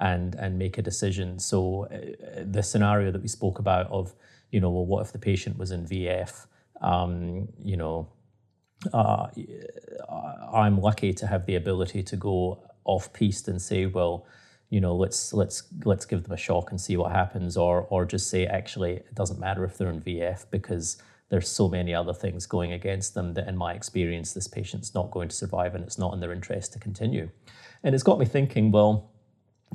[0.00, 1.38] and and make a decision.
[1.38, 4.14] So uh, the scenario that we spoke about of
[4.50, 6.46] you know well what if the patient was in VF
[6.80, 8.08] um, you know
[8.92, 9.26] uh,
[10.52, 14.26] I'm lucky to have the ability to go off piste and say well
[14.70, 18.04] you know let's let's let's give them a shock and see what happens or or
[18.04, 20.98] just say actually it doesn't matter if they're in VF because
[21.30, 25.10] there's so many other things going against them that in my experience this patient's not
[25.10, 27.30] going to survive and it's not in their interest to continue.
[27.82, 29.10] And it's got me thinking well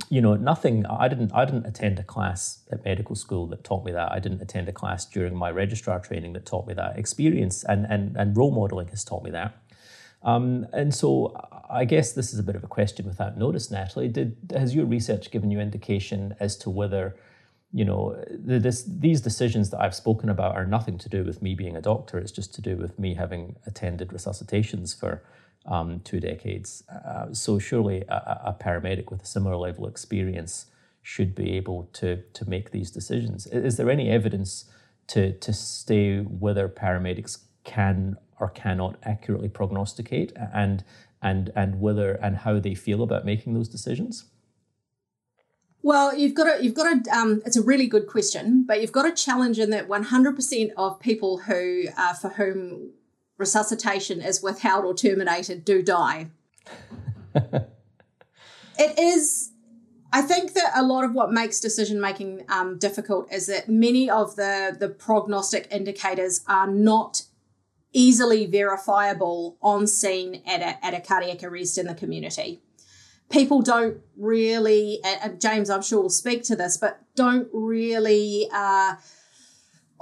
[0.10, 3.86] you know nothing i didn't i didn't attend a class at medical school that taught
[3.86, 4.12] me that.
[4.12, 6.98] I didn't attend a class during my registrar training that taught me that.
[6.98, 9.56] Experience and and, and role modeling has taught me that
[10.24, 11.36] um, and so
[11.70, 14.08] I guess this is a bit of a question without notice, Natalie.
[14.08, 17.16] Did has your research given you indication as to whether,
[17.74, 21.42] you know, the, this, these decisions that I've spoken about are nothing to do with
[21.42, 22.18] me being a doctor.
[22.20, 25.24] It's just to do with me having attended resuscitations for
[25.66, 26.84] um, two decades.
[26.90, 30.68] Uh, so surely a, a, paramedic with a similar level of experience
[31.02, 33.48] should be able to to make these decisions.
[33.48, 34.66] Is there any evidence
[35.08, 40.84] to to stay whether paramedics can or cannot accurately prognosticate and
[41.22, 44.26] and and whether and how they feel about making those decisions?
[45.82, 48.94] Well, you've got to, you've got to, um, it's a really good question, but you've
[48.94, 52.92] got a challenge in that 100% of people who, uh, for whom
[53.38, 56.28] resuscitation is withheld or terminated do die.
[57.36, 59.52] it is,
[60.14, 64.10] I think that a lot of what makes decision making um, difficult is that many
[64.10, 67.24] of the, the prognostic indicators are not
[67.94, 72.62] easily verifiable on scene at a, at a cardiac arrest in the community
[73.30, 75.02] people don't really,
[75.40, 78.48] James, I'm sure will speak to this, but don't really.
[78.54, 78.96] Uh,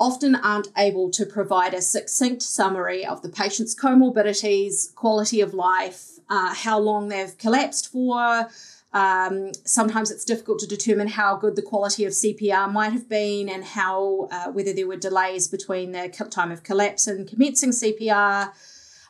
[0.02, 6.18] often aren't able to provide a succinct summary of the patient's comorbidities, quality of life,
[6.28, 8.50] uh, how long they've collapsed for.
[8.94, 13.48] Um, sometimes it's difficult to determine how good the quality of CPR might have been
[13.48, 18.52] and how uh, whether there were delays between the time of collapse and commencing CPR.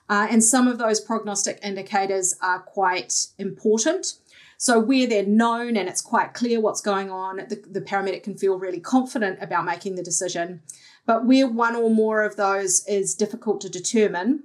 [0.10, 4.18] Uh, and some of those prognostic indicators are quite important.
[4.58, 8.38] So, where they're known and it's quite clear what's going on, the, the paramedic can
[8.38, 10.62] feel really confident about making the decision.
[11.08, 14.44] But where one or more of those is difficult to determine,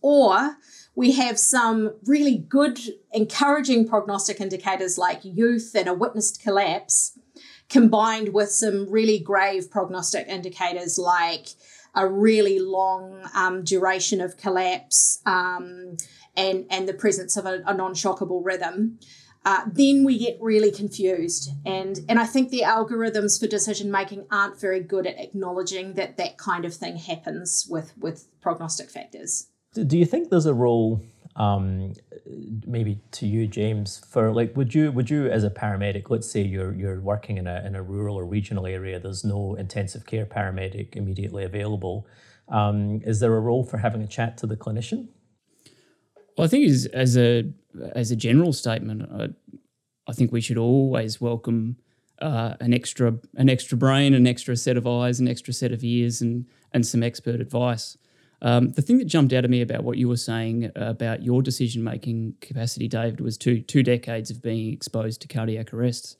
[0.00, 0.56] or
[0.98, 2.80] we have some really good,
[3.12, 7.16] encouraging prognostic indicators like youth and a witnessed collapse,
[7.68, 11.50] combined with some really grave prognostic indicators like
[11.94, 15.96] a really long um, duration of collapse um,
[16.36, 18.98] and, and the presence of a, a non shockable rhythm.
[19.44, 21.52] Uh, then we get really confused.
[21.64, 26.16] And, and I think the algorithms for decision making aren't very good at acknowledging that
[26.16, 29.46] that kind of thing happens with, with prognostic factors.
[29.74, 31.02] Do you think there's a role
[31.36, 31.92] um,
[32.66, 36.42] maybe to you, James, for like, would you would you as a paramedic, let's say
[36.42, 40.26] you're you're working in a in a rural or regional area, there's no intensive care
[40.26, 42.06] paramedic immediately available.
[42.48, 45.08] Um, is there a role for having a chat to the clinician?
[46.36, 47.44] Well, I think as, as a
[47.94, 49.28] as a general statement, I,
[50.08, 51.76] I think we should always welcome
[52.20, 55.84] uh, an extra an extra brain, an extra set of eyes, an extra set of
[55.84, 57.96] ears, and and some expert advice.
[58.40, 61.42] Um, the thing that jumped out of me about what you were saying about your
[61.42, 66.16] decision making capacity, David, was two two decades of being exposed to cardiac arrests.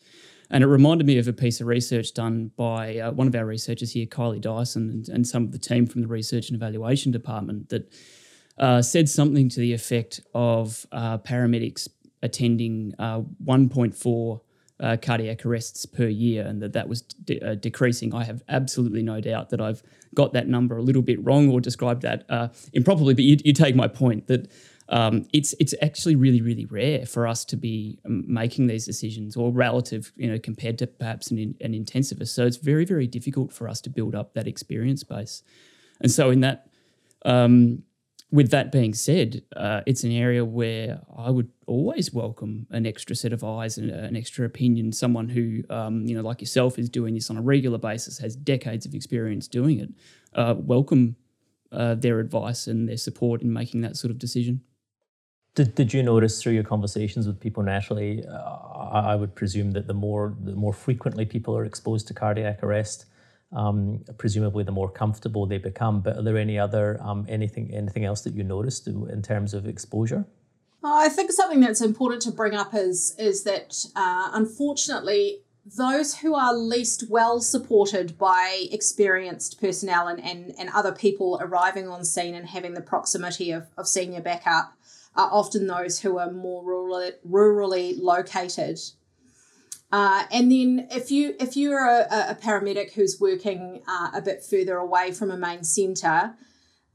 [0.51, 3.45] And it reminded me of a piece of research done by uh, one of our
[3.45, 7.13] researchers here, Kylie Dyson, and, and, some of the team from the Research and Evaluation
[7.13, 7.93] Department that
[8.59, 11.89] uh, said something to the effect of uh, paramedics
[12.23, 14.41] attending uh, 1.4
[14.81, 18.15] uh, cardiac arrests per year and that that was de- uh, decreasing.
[18.15, 19.83] I have absolutely no doubt that I've
[20.15, 23.53] got that number a little bit wrong or described that uh, improperly, but you, you,
[23.53, 24.51] take my point that
[24.89, 29.37] um, it's it's actually really really rare for us to be um, making these decisions
[29.37, 32.29] or relative you know compared to perhaps an, an intensivist.
[32.29, 35.43] So it's very very difficult for us to build up that experience base,
[36.01, 36.69] and so in that
[37.25, 37.83] um,
[38.31, 43.17] with that being said, uh, it's an area where I would always welcome an extra
[43.17, 44.93] set of eyes and an extra opinion.
[44.93, 48.37] Someone who, um, you know, like yourself, is doing this on a regular basis, has
[48.37, 49.89] decades of experience doing it.
[50.35, 51.17] Uh, welcome
[51.73, 54.61] uh, their advice and their support in making that sort of decision.
[55.55, 58.25] Did, did you notice through your conversations with people naturally?
[58.27, 62.63] Uh, I would presume that the more the more frequently people are exposed to cardiac
[62.63, 63.07] arrest,
[63.53, 66.01] um, presumably the more comfortable they become.
[66.01, 69.67] But are there any other um, anything anything else that you noticed in terms of
[69.67, 70.27] exposure?
[70.83, 75.43] I think something that's important to bring up is is that uh, unfortunately
[75.77, 81.89] those who are least well supported by experienced personnel and, and, and other people arriving
[81.89, 84.73] on scene and having the proximity of, of senior backup
[85.15, 88.79] are often those who are more rurally, rurally located
[89.91, 94.45] uh, and then if you if you're a, a paramedic who's working uh, a bit
[94.45, 96.35] further away from a main centre,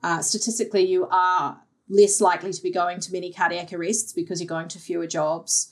[0.03, 4.47] uh, statistically you are less likely to be going to many cardiac arrests because you're
[4.47, 5.71] going to fewer jobs.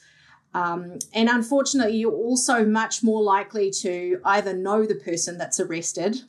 [0.54, 6.24] Um, and unfortunately, you're also much more likely to either know the person that's arrested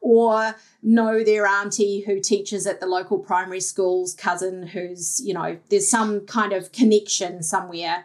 [0.00, 5.56] or know their auntie who teaches at the local primary school's cousin who's, you know,
[5.70, 8.04] there's some kind of connection somewhere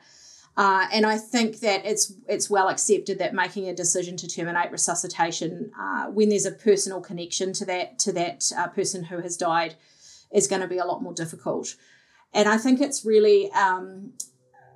[0.58, 4.72] uh, and I think that it's it's well accepted that making a decision to terminate
[4.72, 9.38] resuscitation uh, when there's a personal connection to that to that uh, person who has
[9.38, 9.76] died
[10.32, 11.76] is going to be a lot more difficult.
[12.34, 14.14] And I think it's really um,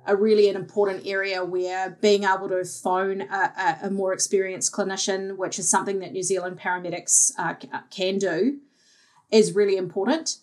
[0.06, 5.36] a really an important area where being able to phone a, a, more experienced clinician,
[5.36, 7.54] which is something that New Zealand paramedics uh,
[7.90, 8.58] can do,
[9.30, 10.38] is really important.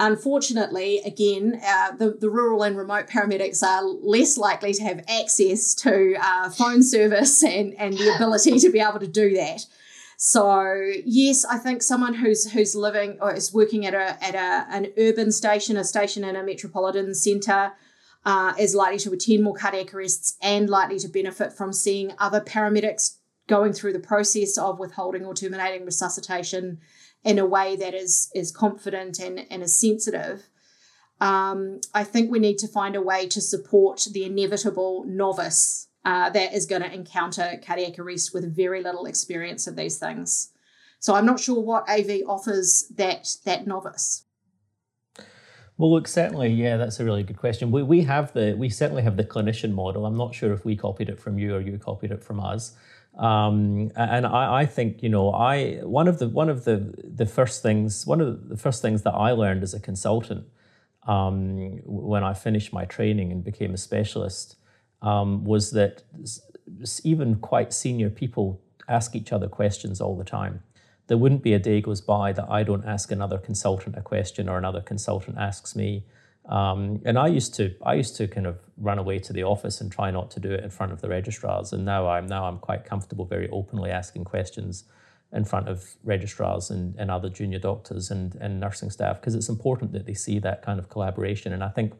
[0.00, 5.74] Unfortunately, again, uh, the, the rural and remote paramedics are less likely to have access
[5.74, 9.66] to uh, phone service and, and the ability to be able to do that.
[10.16, 14.66] So yes, I think someone who's who's living or is working at a at a,
[14.74, 17.72] an urban station, a station in a metropolitan centre,
[18.24, 22.40] uh, is likely to attend more cardiac arrests and likely to benefit from seeing other
[22.40, 26.78] paramedics going through the process of withholding or terminating resuscitation
[27.24, 30.48] in a way that is is confident and, and is sensitive.
[31.20, 36.30] Um, I think we need to find a way to support the inevitable novice uh,
[36.30, 40.52] that is going to encounter cardiac arrest with very little experience of these things.
[41.00, 44.24] So I'm not sure what AV offers that that novice.
[45.76, 47.70] Well, look, certainly, yeah, that's a really good question.
[47.70, 50.06] We, we have the we certainly have the clinician model.
[50.06, 52.72] I'm not sure if we copied it from you or you copied it from us.
[53.18, 57.26] Um, and I, I, think you know I one of the one of the the
[57.26, 60.46] first things one of the first things that I learned as a consultant
[61.08, 64.54] um, when I finished my training and became a specialist
[65.02, 66.04] um, was that
[67.02, 70.62] even quite senior people ask each other questions all the time.
[71.08, 74.48] There wouldn't be a day goes by that I don't ask another consultant a question
[74.48, 76.04] or another consultant asks me.
[76.48, 79.80] Um, and I used to I used to kind of run away to the office
[79.80, 81.72] and try not to do it in front of the registrars.
[81.72, 84.84] And now I'm now I'm quite comfortable very openly asking questions
[85.32, 89.48] in front of registrars and, and other junior doctors and, and nursing staff because it's
[89.48, 91.52] important that they see that kind of collaboration.
[91.52, 91.92] And I think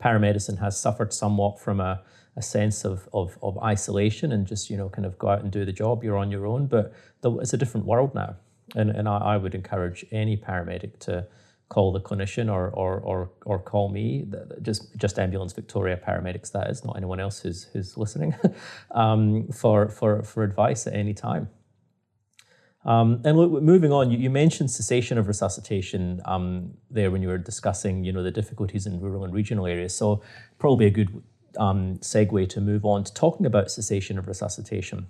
[0.00, 2.02] paramedicine has suffered somewhat from a,
[2.36, 5.50] a sense of, of, of isolation and just, you know, kind of go out and
[5.50, 6.66] do the job, you're on your own.
[6.66, 6.92] But
[7.24, 8.36] it's a different world now.
[8.76, 11.26] And, and I, I would encourage any paramedic to
[11.70, 14.26] call the clinician or or or, or call me.
[14.60, 16.52] Just just ambulance Victoria paramedics.
[16.52, 18.34] That is not anyone else who's who's listening
[18.90, 21.48] um, for for for advice at any time.
[22.84, 27.28] Um, and look, moving on, you, you, mentioned cessation of resuscitation um, there when you
[27.28, 29.94] were discussing, you know, the difficulties in rural and regional areas.
[29.94, 30.22] So
[30.58, 31.22] probably a good
[31.58, 35.08] um, segue to move on to talking about cessation of resuscitation.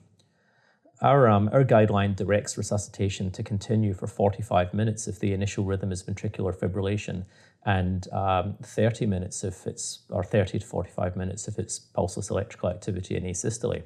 [1.02, 5.92] Our, um, our guideline directs resuscitation to continue for 45 minutes if the initial rhythm
[5.92, 7.24] is ventricular fibrillation
[7.64, 12.68] and um, 30 minutes if it's, or 30 to 45 minutes if it's pulseless electrical
[12.68, 13.82] activity and asystole.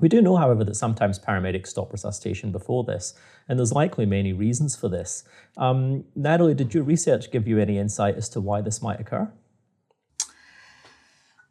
[0.00, 3.14] We do know, however, that sometimes paramedics stop resuscitation before this,
[3.48, 5.22] and there's likely many reasons for this.
[5.56, 9.32] Um, Natalie, did your research give you any insight as to why this might occur?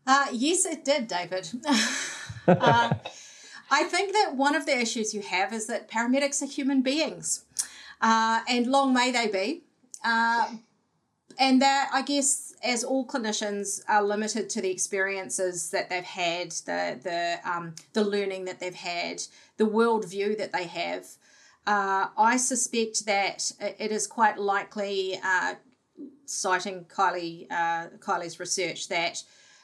[0.06, 1.50] Uh, yes, it did, David.
[2.48, 2.94] uh,
[3.74, 7.46] I think that one of the issues you have is that paramedics are human beings,
[8.02, 9.64] uh, and long may they be.
[10.06, 10.46] Uh,
[11.40, 16.52] and that, I guess, as all clinicians are limited to the experiences that they've had,
[16.52, 19.24] the the um, the learning that they've had,
[19.58, 21.08] the worldview that they have.
[21.66, 25.56] Uh, I suspect that it is quite likely, uh,
[26.26, 29.24] citing Kylie uh, Kylie's research, that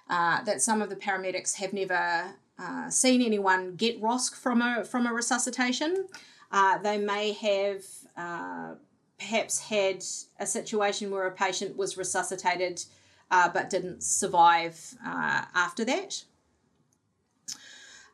[0.09, 4.83] uh, that some of the paramedics have never uh, seen anyone get ROSC from a
[4.83, 6.07] from a resuscitation.
[6.51, 7.83] Uh, they may have
[8.17, 8.75] uh,
[9.17, 10.03] perhaps had
[10.39, 12.83] a situation where a patient was resuscitated
[13.31, 16.23] uh, but didn't survive uh, after that.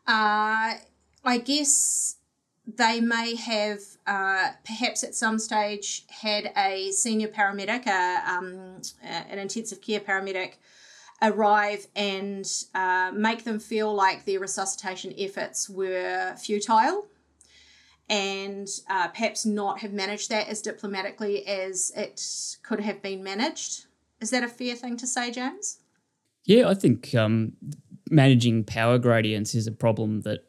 [0.06, 2.16] I guess
[2.66, 3.80] they may have
[4.64, 10.52] perhaps at some stage had a senior paramedic, a, um, an intensive care paramedic
[11.22, 17.06] arrive and uh, make them feel like their resuscitation efforts were futile
[18.08, 22.22] and uh, perhaps not have managed that as diplomatically as it
[22.62, 23.86] could have been managed.
[24.20, 25.78] Is that a fair thing to say, James?
[26.44, 27.52] Yeah, I think um,
[28.10, 30.44] managing power gradients is a problem that,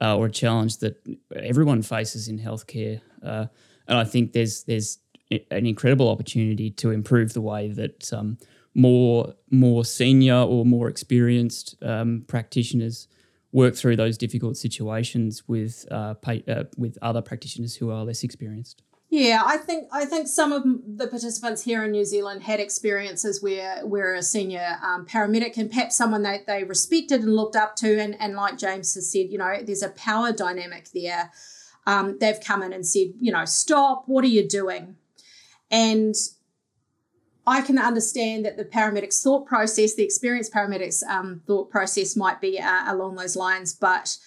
[0.00, 0.96] uh, or a challenge that
[1.34, 3.46] everyone faces in healthcare, uh,
[3.88, 4.98] and I think there's there's
[5.30, 8.38] an incredible opportunity to improve the way that um,
[8.76, 13.08] more more senior or more experienced um, practitioners
[13.50, 18.22] work through those difficult situations with uh, pay, uh, with other practitioners who are less
[18.22, 18.82] experienced.
[19.08, 23.42] Yeah, I think I think some of the participants here in New Zealand had experiences
[23.42, 27.76] where where a senior um, paramedic and perhaps someone that they respected and looked up
[27.76, 31.30] to, and, and like James has said, you know, there's a power dynamic there.
[31.86, 34.04] Um, they've come in and said, you know, stop.
[34.06, 34.96] What are you doing?
[35.70, 36.14] And
[37.46, 42.40] I can understand that the paramedics' thought process, the experienced paramedics' um, thought process might
[42.40, 44.18] be uh, along those lines, but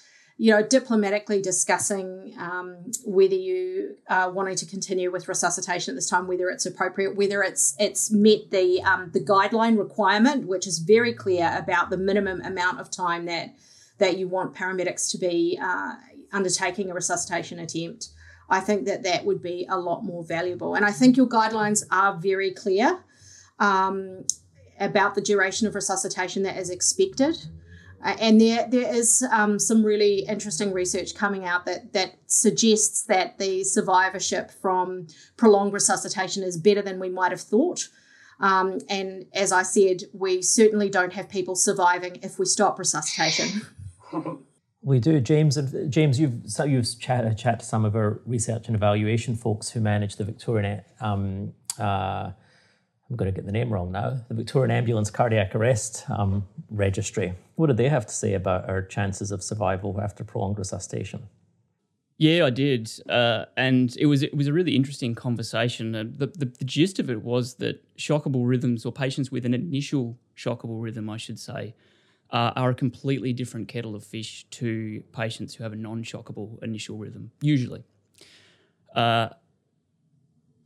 [0.41, 6.09] you know, diplomatically discussing um, whether you are wanting to continue with resuscitation at this
[6.09, 10.79] time, whether it's appropriate, whether it's it's met the um, the guideline requirement, which is
[10.79, 13.53] very clear about the minimum amount of time that
[13.97, 15.95] that you want paramedics to be uh,
[16.31, 18.07] undertaking a resuscitation attempt.
[18.49, 21.83] I think that that would be a lot more valuable, and I think your guidelines
[21.91, 23.03] are very clear
[23.59, 24.25] um,
[24.79, 27.37] about the duration of resuscitation that is expected.
[28.03, 33.03] Uh, and there, there is um, some really interesting research coming out that, that suggests
[33.03, 37.89] that the survivorship from prolonged resuscitation is better than we might have thought.
[38.39, 43.61] Um, and as I said, we certainly don't have people surviving if we stop resuscitation.
[44.81, 45.57] We do, James.
[45.89, 49.81] James, you've so you've chat, chat to some of our research and evaluation folks who
[49.81, 50.81] manage the Victorian.
[51.01, 52.31] Um, uh,
[53.09, 54.17] I'm going to get the name wrong now.
[54.27, 57.33] The Victorian Ambulance Cardiac Arrest um, Registry.
[57.55, 61.27] What did they have to say about our chances of survival after prolonged resuscitation?
[62.19, 65.95] Yeah, I did, uh, and it was it was a really interesting conversation.
[65.95, 69.53] Uh, the, the, the gist of it was that shockable rhythms, or patients with an
[69.53, 71.75] initial shockable rhythm, I should say,
[72.31, 76.97] uh, are a completely different kettle of fish to patients who have a non-shockable initial
[76.97, 77.31] rhythm.
[77.41, 77.85] Usually,
[78.93, 79.29] uh,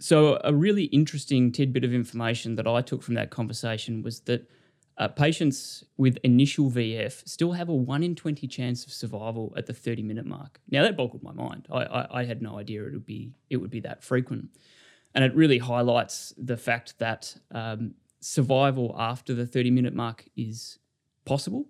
[0.03, 4.49] so a really interesting tidbit of information that I took from that conversation was that
[4.97, 9.65] uh, patients with initial VF still have a 1 in 20 chance of survival at
[9.65, 10.59] the 30 minute mark.
[10.69, 11.69] Now that boggled my mind.
[11.71, 14.49] I, I, I, had no idea it would be it would be that frequent.
[15.15, 20.79] And it really highlights the fact that um, survival after the 30 minute mark is
[21.23, 21.69] possible.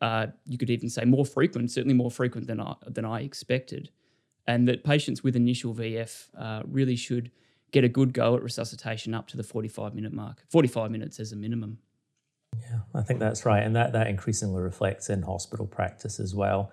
[0.00, 3.90] Uh, you could even say more frequent, certainly more frequent than I, than I expected.
[4.46, 7.32] And that patients with initial VF uh, really should
[7.72, 11.32] get a good go at resuscitation up to the 45 minute mark, 45 minutes as
[11.32, 11.78] a minimum.
[12.60, 13.62] Yeah, I think that's right.
[13.62, 16.70] And that, that increasingly reflects in hospital practice as well.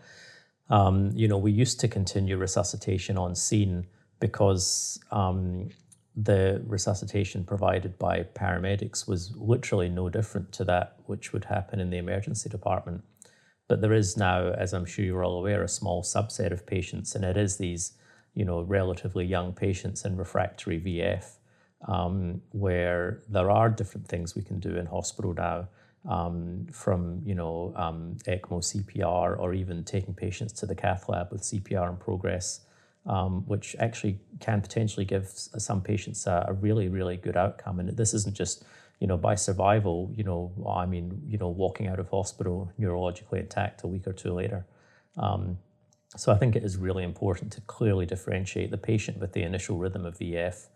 [0.70, 3.88] Um, you know, we used to continue resuscitation on scene
[4.20, 5.70] because um,
[6.16, 11.90] the resuscitation provided by paramedics was literally no different to that which would happen in
[11.90, 13.04] the emergency department.
[13.68, 17.16] But there is now, as I'm sure you're all aware, a small subset of patients,
[17.16, 17.94] and it is these,
[18.34, 21.40] you know, relatively young patients in refractory VF
[21.88, 25.68] um, where there are different things we can do in hospital now,
[26.08, 31.32] um, from you know um, ECMO CPR or even taking patients to the cath lab
[31.32, 32.62] with CPR in progress,
[33.06, 37.80] um, which actually can potentially give some patients a, a, really really good outcome.
[37.80, 38.64] And this isn't just
[39.00, 40.12] you know by survival.
[40.16, 44.14] You know I mean you know walking out of hospital neurologically intact a week or
[44.14, 44.66] two later.
[45.18, 45.58] Um,
[46.18, 49.78] so I think it is really important to clearly differentiate the patient with the initial
[49.78, 50.68] rhythm of VF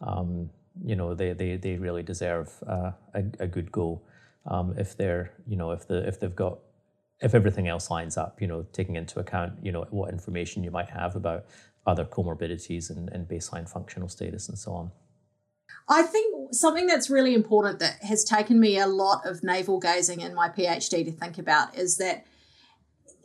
[0.00, 0.50] um,
[0.84, 4.00] you know, they, they, they really deserve uh, a, a good go
[4.46, 6.58] um, if they're, you know, if the if they've got
[7.20, 10.70] if everything else lines up, you know, taking into account, you know, what information you
[10.70, 11.46] might have about
[11.86, 14.92] other comorbidities and, and baseline functional status and so on.
[15.88, 20.20] I think something that's really important that has taken me a lot of navel gazing
[20.20, 22.26] in my PhD to think about is that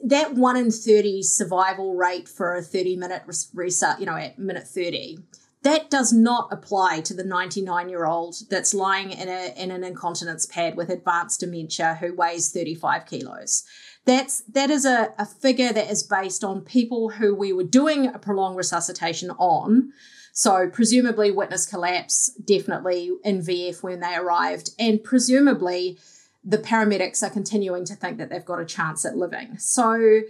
[0.03, 3.23] that 1 in 30 survival rate for a 30 minute
[3.53, 5.19] reset, you know, at minute 30
[5.63, 9.83] that does not apply to the 99 year old that's lying in, a, in an
[9.83, 13.63] incontinence pad with advanced dementia who weighs 35 kilos.
[14.05, 18.07] That's, that is a, a figure that is based on people who we were doing
[18.07, 19.93] a prolonged resuscitation on.
[20.33, 25.99] So, presumably, witness collapse definitely in VF when they arrived, and presumably,
[26.43, 29.57] the paramedics are continuing to think that they've got a chance at living.
[29.57, 30.21] So,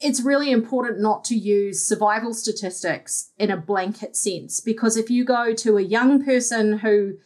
[0.00, 5.24] it's really important not to use survival statistics in a blanket sense because if you
[5.24, 7.18] go to a young person who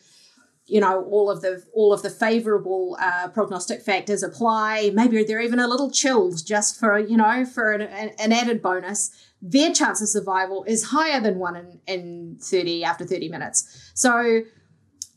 [0.67, 5.41] you know all of the all of the favorable uh, prognostic factors apply maybe they're
[5.41, 9.11] even a little chilled just for you know for an, an added bonus
[9.43, 14.41] their chance of survival is higher than one in, in 30 after 30 minutes so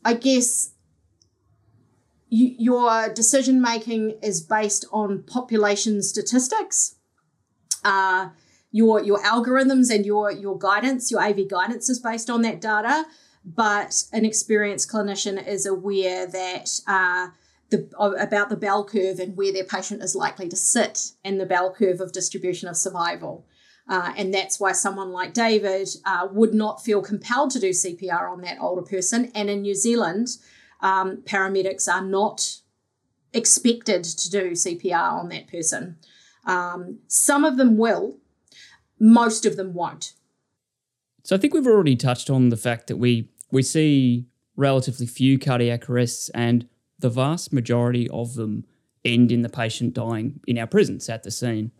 [0.04, 0.74] i guess
[2.28, 6.96] you, your decision making is based on population statistics
[7.84, 8.28] uh,
[8.70, 13.04] your your algorithms and your your guidance, your AV guidance is based on that data.
[13.44, 17.28] But an experienced clinician is aware that uh,
[17.70, 21.46] the about the bell curve and where their patient is likely to sit in the
[21.46, 23.46] bell curve of distribution of survival.
[23.88, 28.30] Uh, and that's why someone like David uh, would not feel compelled to do CPR
[28.30, 29.32] on that older person.
[29.34, 30.28] And in New Zealand,
[30.80, 32.58] um, paramedics are not
[33.32, 35.96] expected to do CPR on that person.
[36.44, 38.16] Um, some of them will,
[38.98, 40.14] most of them won't.
[41.24, 44.26] So I think we've already touched on the fact that we we see
[44.56, 46.68] relatively few cardiac arrests, and
[46.98, 48.64] the vast majority of them
[49.04, 51.70] end in the patient dying in our presence at the scene.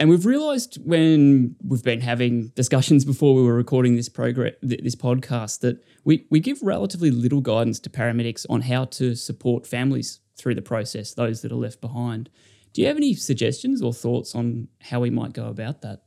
[0.00, 4.96] And we've realised when we've been having discussions before we were recording this progress, this
[4.96, 10.20] podcast, that we, we give relatively little guidance to paramedics on how to support families
[10.36, 12.30] through the process, those that are left behind.
[12.72, 16.02] Do you have any suggestions or thoughts on how we might go about that?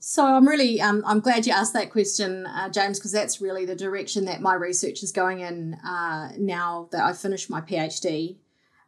[0.00, 3.66] So I'm really um, I'm glad you asked that question, uh, James, because that's really
[3.66, 8.36] the direction that my research is going in uh, now that I've finished my PhD.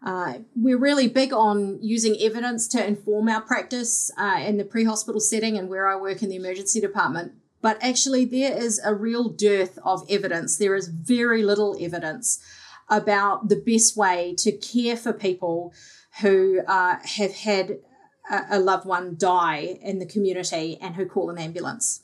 [0.05, 4.85] Uh, we're really big on using evidence to inform our practice uh, in the pre
[4.85, 7.33] hospital setting and where I work in the emergency department.
[7.61, 10.57] But actually, there is a real dearth of evidence.
[10.57, 12.43] There is very little evidence
[12.91, 15.73] about the best way to care for people
[16.21, 17.79] who uh, have had
[18.29, 22.03] a, a loved one die in the community and who call an ambulance.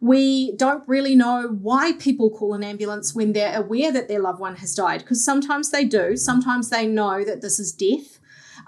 [0.00, 4.40] We don't really know why people call an ambulance when they're aware that their loved
[4.40, 6.16] one has died, because sometimes they do.
[6.16, 8.18] Sometimes they know that this is death.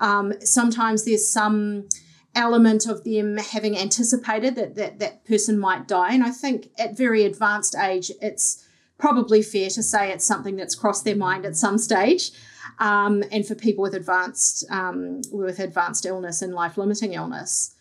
[0.01, 1.89] Um, sometimes there's some
[2.35, 6.13] element of them having anticipated that, that that person might die.
[6.13, 8.65] And I think at very advanced age, it's
[8.97, 12.31] probably fair to say it's something that's crossed their mind at some stage.
[12.79, 17.75] Um, and for people with advanced um, with advanced illness and life limiting illness.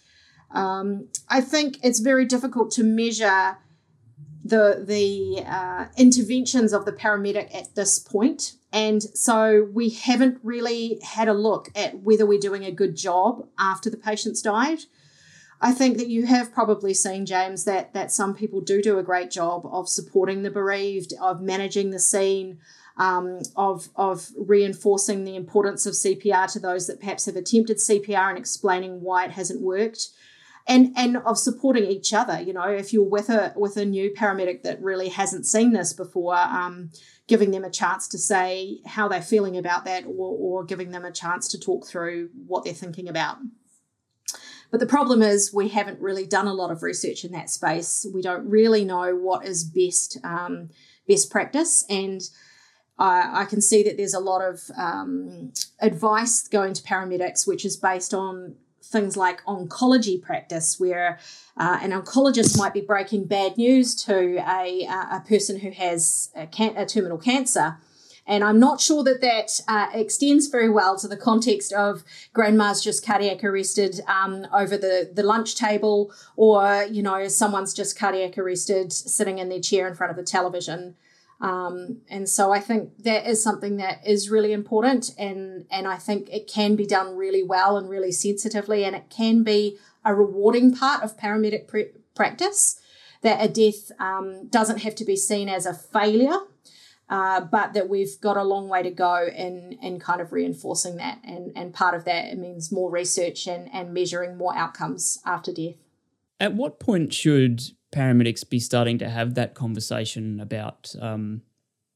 [0.52, 3.58] Um, I think it's very difficult to measure
[4.44, 11.00] the the uh, interventions of the paramedic at this point, and so we haven't really
[11.04, 14.80] had a look at whether we're doing a good job after the patient's died.
[15.60, 19.04] I think that you have probably seen, James, that that some people do do a
[19.04, 22.60] great job of supporting the bereaved, of managing the scene,
[22.98, 28.30] um, of of reinforcing the importance of CPR to those that perhaps have attempted CPR
[28.30, 30.10] and explaining why it hasn't worked
[30.68, 34.12] and and of supporting each other you know if you're with a with a new
[34.12, 36.90] paramedic that really hasn't seen this before um,
[37.28, 41.06] giving them a chance to say how they're feeling about that or, or giving them
[41.06, 43.38] a chance to talk through what they're thinking about.
[44.72, 48.06] But the problem is we haven't really done a lot of research in that space.
[48.14, 50.70] We don't really know what is best um,
[51.08, 51.86] best practice.
[51.90, 52.22] And
[53.00, 57.78] I, can see that there's a lot of um, advice going to paramedics which is
[57.78, 58.56] based on
[58.92, 61.20] things like oncology practice, where
[61.58, 64.86] uh, an oncologist might be breaking bad news to a,
[65.18, 67.78] a person who has a, can- a terminal cancer.
[68.30, 72.84] And I'm not sure that that uh, extends very well to the context of grandma's
[72.84, 78.38] just cardiac arrested um, over the, the lunch table, or, you know, someone's just cardiac
[78.38, 80.96] arrested sitting in their chair in front of the television.
[81.40, 85.98] Um, and so I think that is something that is really important, and and I
[85.98, 90.16] think it can be done really well and really sensitively, and it can be a
[90.16, 92.80] rewarding part of paramedic pre- practice.
[93.22, 96.38] That a death um, doesn't have to be seen as a failure,
[97.10, 100.98] uh, but that we've got a long way to go in in kind of reinforcing
[100.98, 105.20] that, and and part of that it means more research and and measuring more outcomes
[105.24, 105.76] after death.
[106.40, 107.62] At what point should
[107.94, 111.42] paramedics be starting to have that conversation about um,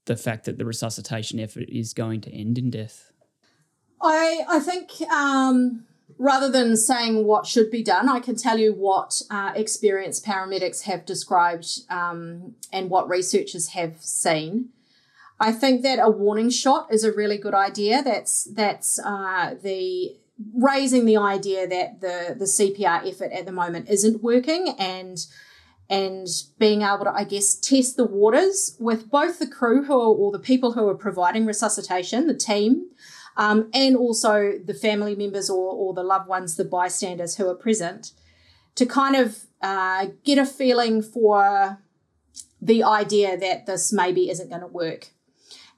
[0.05, 3.11] the fact that the resuscitation effort is going to end in death?
[4.01, 5.85] I I think um,
[6.17, 10.83] rather than saying what should be done, I can tell you what uh, experienced paramedics
[10.83, 14.69] have described um, and what researchers have seen.
[15.39, 18.03] I think that a warning shot is a really good idea.
[18.03, 20.17] That's that's uh, the
[20.55, 25.25] raising the idea that the the CPR effort at the moment isn't working and
[25.91, 26.27] and
[26.57, 30.31] being able to, I guess, test the waters with both the crew who are, or
[30.31, 32.87] the people who are providing resuscitation, the team,
[33.35, 37.55] um, and also the family members or, or the loved ones, the bystanders who are
[37.55, 38.13] present,
[38.75, 41.77] to kind of uh, get a feeling for
[42.61, 45.09] the idea that this maybe isn't going to work.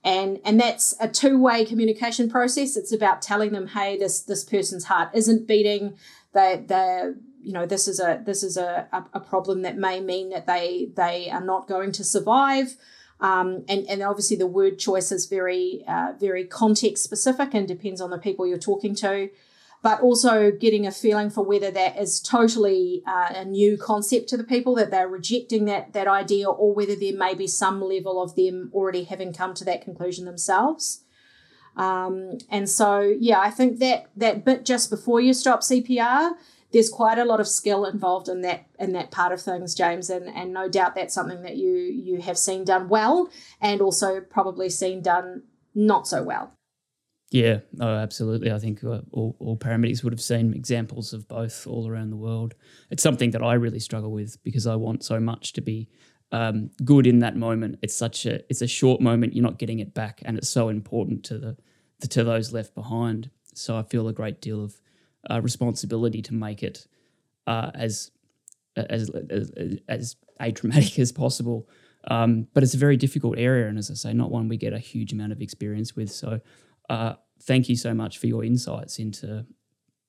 [0.03, 2.77] And, and that's a two-way communication process.
[2.77, 5.97] It's about telling them, hey, this this person's heart isn't beating.
[6.33, 7.13] They they
[7.43, 10.89] you know this is a this is a, a, problem that may mean that they
[10.95, 12.75] they are not going to survive.
[13.19, 18.01] Um, and and obviously the word choice is very uh, very context specific and depends
[18.01, 19.29] on the people you're talking to
[19.83, 24.37] but also getting a feeling for whether that is totally uh, a new concept to
[24.37, 28.23] the people that they're rejecting that that idea or whether there may be some level
[28.23, 31.03] of them already having come to that conclusion themselves.
[31.75, 36.33] Um, and so yeah i think that that bit just before you stop cpr
[36.73, 40.09] there's quite a lot of skill involved in that in that part of things, James,
[40.09, 43.29] and and no doubt that's something that you you have seen done well,
[43.61, 45.43] and also probably seen done
[45.75, 46.51] not so well.
[47.29, 48.51] Yeah, oh, absolutely.
[48.51, 52.15] I think uh, all, all paramedics would have seen examples of both all around the
[52.15, 52.53] world.
[52.91, 55.89] It's something that I really struggle with because I want so much to be
[56.31, 57.79] um, good in that moment.
[57.81, 59.33] It's such a it's a short moment.
[59.33, 61.57] You're not getting it back, and it's so important to the,
[61.99, 63.29] the to those left behind.
[63.53, 64.75] So I feel a great deal of
[65.29, 66.87] uh, responsibility to make it
[67.47, 68.11] uh, as,
[68.75, 69.51] as as
[69.87, 71.67] as atraumatic as possible.
[72.09, 74.73] Um, but it's a very difficult area, and as I say, not one we get
[74.73, 76.11] a huge amount of experience with.
[76.11, 76.41] So,
[76.89, 79.45] uh, thank you so much for your insights into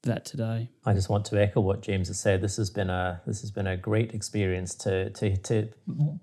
[0.05, 0.71] that today.
[0.85, 2.41] I just want to echo what James has said.
[2.41, 5.69] This has been a this has been a great experience to to, to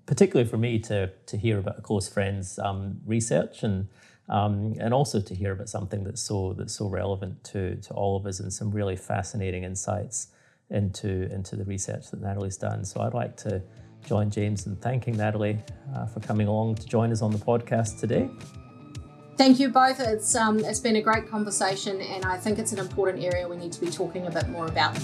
[0.06, 3.88] particularly for me to to hear about a close friend's um, research and
[4.32, 8.16] um, and also to hear about something that's so that's so relevant to to all
[8.16, 10.30] of us and some really fascinating insights
[10.70, 12.84] into into the research that Natalie's done.
[12.86, 13.62] So I'd like to
[14.06, 15.60] join James in thanking Natalie
[15.94, 18.30] uh, for coming along to join us on the podcast today.
[19.38, 20.00] Thank you both.
[20.00, 23.58] It's um, it's been a great conversation, and I think it's an important area we
[23.58, 24.98] need to be talking a bit more about.